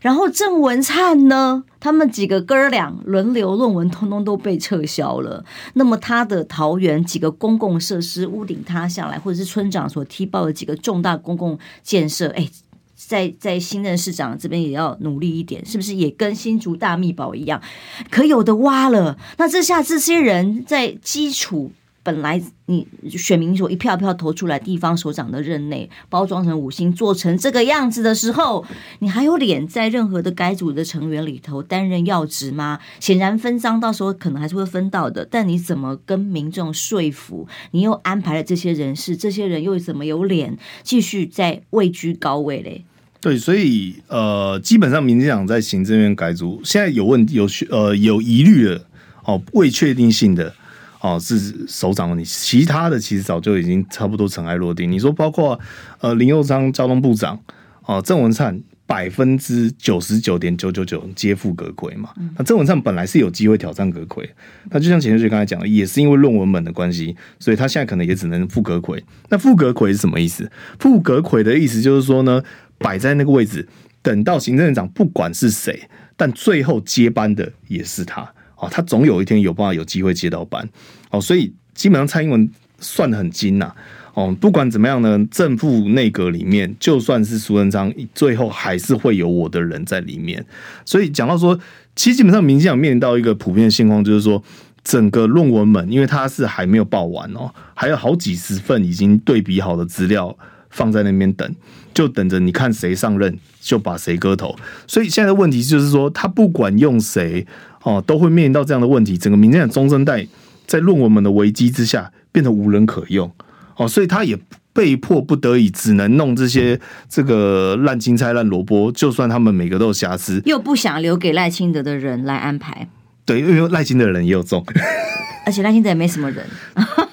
[0.00, 1.64] 然后郑文灿呢？
[1.80, 5.44] 他们几个哥俩轮流论文，通通都被撤销了。
[5.74, 12.48] 那么他的桃园几个公共设施屋顶塌下来，或者是村长所踢爆的几个重大公共建设，哎，
[12.94, 17.62] 在在新任市长这边也要努力一点，是不是也跟新竹大秘宝一样，
[18.10, 19.16] 可有的挖了？
[19.36, 21.72] 那这下这些人在基础。
[22.08, 28.64] 本来你选民所一票一票投出来，地方首长的任内包装成五星，做成这个样子的时候，
[29.00, 32.78] 你还有脸在任何的改组的成员里头担任要职吗？
[32.98, 35.28] 显然分赃，到时候可能还是会分到的。
[35.30, 37.46] 但你怎么跟民众说服？
[37.72, 42.84] 你又安排了这些人事，这些人又怎么有脸继续在位居高位嘞？
[43.20, 48.86] 对，所以呃，基本上民进党在行政院改组，现在有问题、有呃有疑虑的
[49.24, 50.54] 哦，未确定性的。
[51.00, 54.90] 哦，是首长问题，其他的其实早就已经差不多尘埃落定。
[54.90, 55.58] 你说包括
[56.00, 57.40] 呃林佑昌交通部长，
[57.84, 62.10] 哦郑文灿百分之九十九点九九九皆副阁揆嘛。
[62.36, 64.28] 那郑文灿本来是有机会挑战阁揆，
[64.70, 69.00] 那就像钱学刚才讲的，也是因为论文本的关系，所以他现在可能也只能副阁揆。
[69.28, 70.50] 那副阁揆是什么意思？
[70.80, 72.42] 副阁揆的意思就是说呢，
[72.78, 73.68] 摆在那个位置，
[74.02, 78.28] 等到行政院长不管是谁，但最后接班的也是他。
[78.58, 80.68] 哦，他总有一天有办法有机会接到班，
[81.10, 82.50] 哦，所以基本上蔡英文
[82.80, 83.72] 算得很精呐，
[84.14, 90.44] 哦，不管怎么样呢，正副内阁里面，就算是苏贞昌，最后还是会有我的人在里面。
[90.84, 91.58] 所以讲到说，
[91.94, 94.42] 其实基本上民进党面临到一个普遍的现况，就是说，
[94.82, 100.36] 整个论文门，因为它是还没有报完哦，还有好几十份已经对比好的资料
[100.70, 101.54] 放在那边等，
[101.94, 104.56] 就等着你看谁上任就把谁割头。
[104.86, 107.46] 所以现在的问题就是说，他不管用谁
[107.88, 109.16] 哦，都会面临到这样的问题。
[109.16, 110.26] 整个民进党中生代
[110.66, 113.32] 在论文们的危机之下，变得无人可用
[113.76, 114.38] 哦，所以他也
[114.74, 116.78] 被迫不得已只能弄这些
[117.08, 122.88] 这个烂青菜烂萝卜，就算他们每个都有瑕疵，又不想留给赖清德的人来安排。
[123.24, 124.62] 对，因为赖清德的人也有中，
[125.46, 126.44] 而且赖清德也没什么人。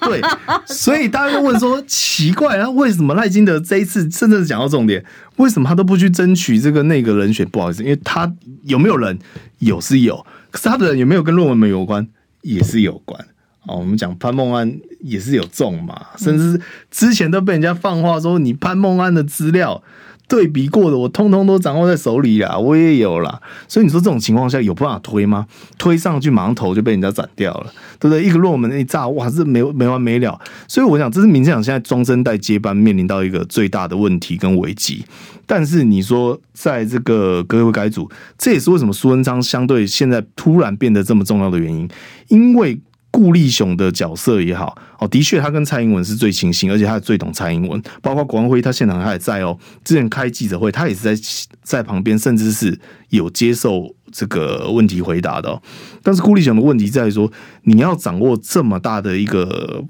[0.01, 0.21] 对，
[0.65, 5.03] 所以大家都问说奇怪啊，为什么赖清德这一次真的是讲到重点，
[5.37, 7.47] 为什么他都不去争取这个那个人选？
[7.49, 8.31] 不好意思，因为他
[8.63, 9.17] 有没有人
[9.59, 10.25] 有是有，
[10.55, 12.07] 可是他的人有没有跟论文没有关，
[12.41, 13.19] 也是有关。
[13.67, 19.83] 哦，我们讲潘梦安也是有中嘛，甚至之前都被人家放话说你潘梦安的资料。
[20.27, 23.41] 对比过的，我通通都掌握在手里啦，我也有啦。
[23.67, 25.45] 所以你说这种情况下有办法推吗？
[25.77, 28.23] 推上去马上投就被人家斩掉了，对不对？
[28.23, 30.39] 一个论文一炸，哇，这没没完没了。
[30.67, 35.05] 所以我想，这是民进党现在中生代接班面临到一个最大的问题跟危机。
[35.45, 41.87] 但是你说，在这个阁揆改组，这也是为什么苏贞昌相对现在突然变得这么重要的原因，
[42.29, 42.79] 因为。
[43.15, 47.81] 顾立雄的角色也好，哦，的确他跟蔡英文是最亲信，而且他最懂蔡英文。
[48.01, 49.57] 包括国安会，他现场他也在哦。
[49.85, 51.23] 之前开记者会，他也是在
[51.63, 52.77] 在旁边，甚至是
[53.11, 55.61] 有接受这个问题回答的。
[56.03, 57.31] 但是顾立雄的问题在于说，
[57.63, 59.81] 你要掌握这么大的一个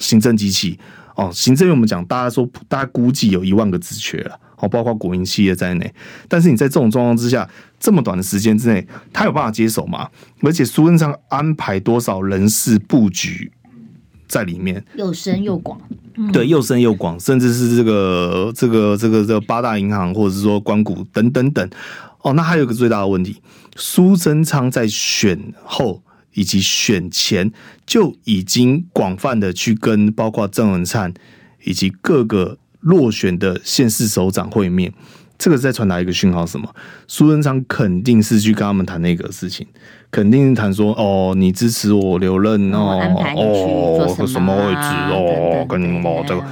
[0.00, 0.76] 行政机器
[1.14, 4.36] 哦，行政院我们讲，大家说大家估计有一万个职缺了。
[4.60, 5.94] 哦，包括国营企业在内，
[6.28, 7.48] 但是你在这种状况之下，
[7.78, 10.08] 这么短的时间之内，他有办法接手吗？
[10.42, 13.50] 而且苏贞昌安排多少人事布局
[14.28, 15.80] 在里面，又深又广，
[16.16, 21.70] 嗯、对，又深又广，甚至是这个这个这个这个八大银行，或者是说关谷等等等。
[22.20, 23.40] 哦，那还有一个最大的问题，
[23.76, 26.02] 苏贞昌在选后
[26.34, 27.50] 以及选前
[27.86, 31.14] 就已经广泛的去跟包括郑文灿
[31.64, 32.58] 以及各个。
[32.80, 34.92] 落选的县市首长会面，
[35.38, 36.68] 这个在传达一个讯号，什么？
[37.06, 39.66] 苏贞昌肯定是去跟他们谈那个事情，
[40.10, 43.00] 肯定是谈说，哦，你支持我留任哦，
[43.36, 46.42] 哦，什,什么位置哦，跟你们哦这个。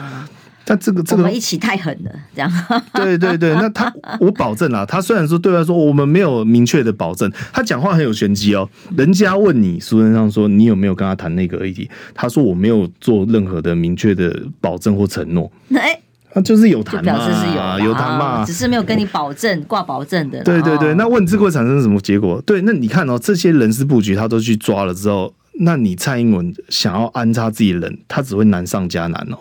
[0.71, 2.53] 但这个这个，我们一起太狠了，这样。
[2.93, 8.69] 对对对，那他我保证啊，他虽然说对外说我们没有明确的保证，他讲话很有玄机哦。
[8.95, 15.51] 人家问你苏贞昌说你有没有跟他谈那个议题，他说我没有做任何的明确的保证或承诺。
[15.71, 15.99] 欸
[16.33, 20.43] 他就是有谈嘛，表示是有有谈嘛，只是没有跟你保证挂保证的。
[20.45, 22.41] 对对对，那问这个会产生什么结果？
[22.43, 29.39] 对，那你看哦，这些人事布局他都去抓了之后，那你蔡英文想要安插自己人，他只会难上加难哦。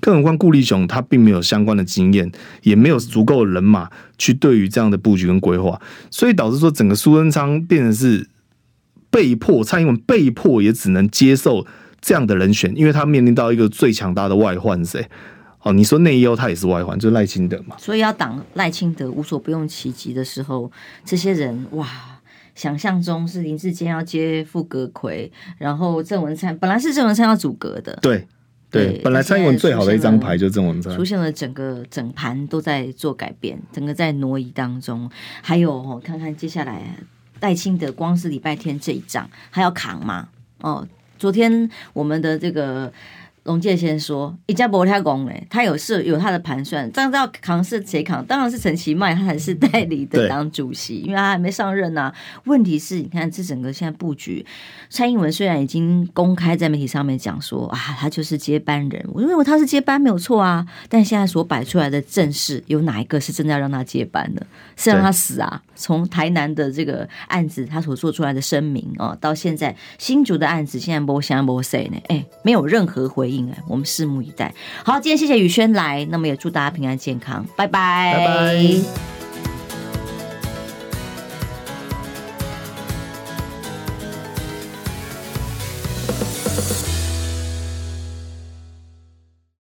[0.00, 2.32] 更何况顾立雄他并没有相关的经验，
[2.62, 5.80] 也没有足够的人马去对于这样的布局跟规划，
[6.10, 8.26] 所以导致说整个苏贞昌变成是
[9.10, 11.66] 被迫，蔡英文被迫也只能接受
[12.00, 15.06] 这样的人选，因为他面临到一个最强大的外患谁？
[15.62, 17.76] 哦，你说内忧他也是外患，就是赖清德嘛。
[17.78, 20.72] 所以要挡赖清德无所不用其极的时候，
[21.04, 21.86] 这些人哇，
[22.54, 28.26] 想象中是林志坚要接副阁魁，然后郑文灿本来是郑文灿要组阁的，对
[28.70, 35.10] 对，本来蔡英文最好的一张牌就是郑文灿，出现了整个整盘都在做改变，整个在挪移当中。
[35.42, 36.96] 还有哦，看看接下来
[37.40, 40.28] 赖清德光是礼拜天这一仗还要扛吗？
[40.60, 40.88] 哦，
[41.18, 42.90] 昨天我们的这个。
[43.44, 48.24] 龙介先说：“一家博太公嘞，他有事有他的盘算，这样要扛是谁扛？
[48.26, 52.14] 当然是陈其迈，他还是代理的党主席，因为他还没上任呐、啊。
[52.44, 54.44] 问题是，你看这整个现在布局，
[54.90, 60.66] 蔡英文虽然已经公开在媒体上面讲说啊，他就是接班人，我认为他是接班没有错啊。
[60.88, 64.46] 但现在所摆出来的阵势，有哪一个是真的要让他接班的？
[64.76, 65.62] 是让他死啊？
[65.74, 73.29] 从台南的这个案子，他所做出来的声明哦，到现在新竹的案子，现在没声没谁呢，哎，没有任何回”
[73.68, 74.54] 我们拭目以待。
[74.84, 78.14] 好，今天谢谢宇轩来，那么也祝大家平安健康，拜拜。
[78.16, 79.19] 拜拜。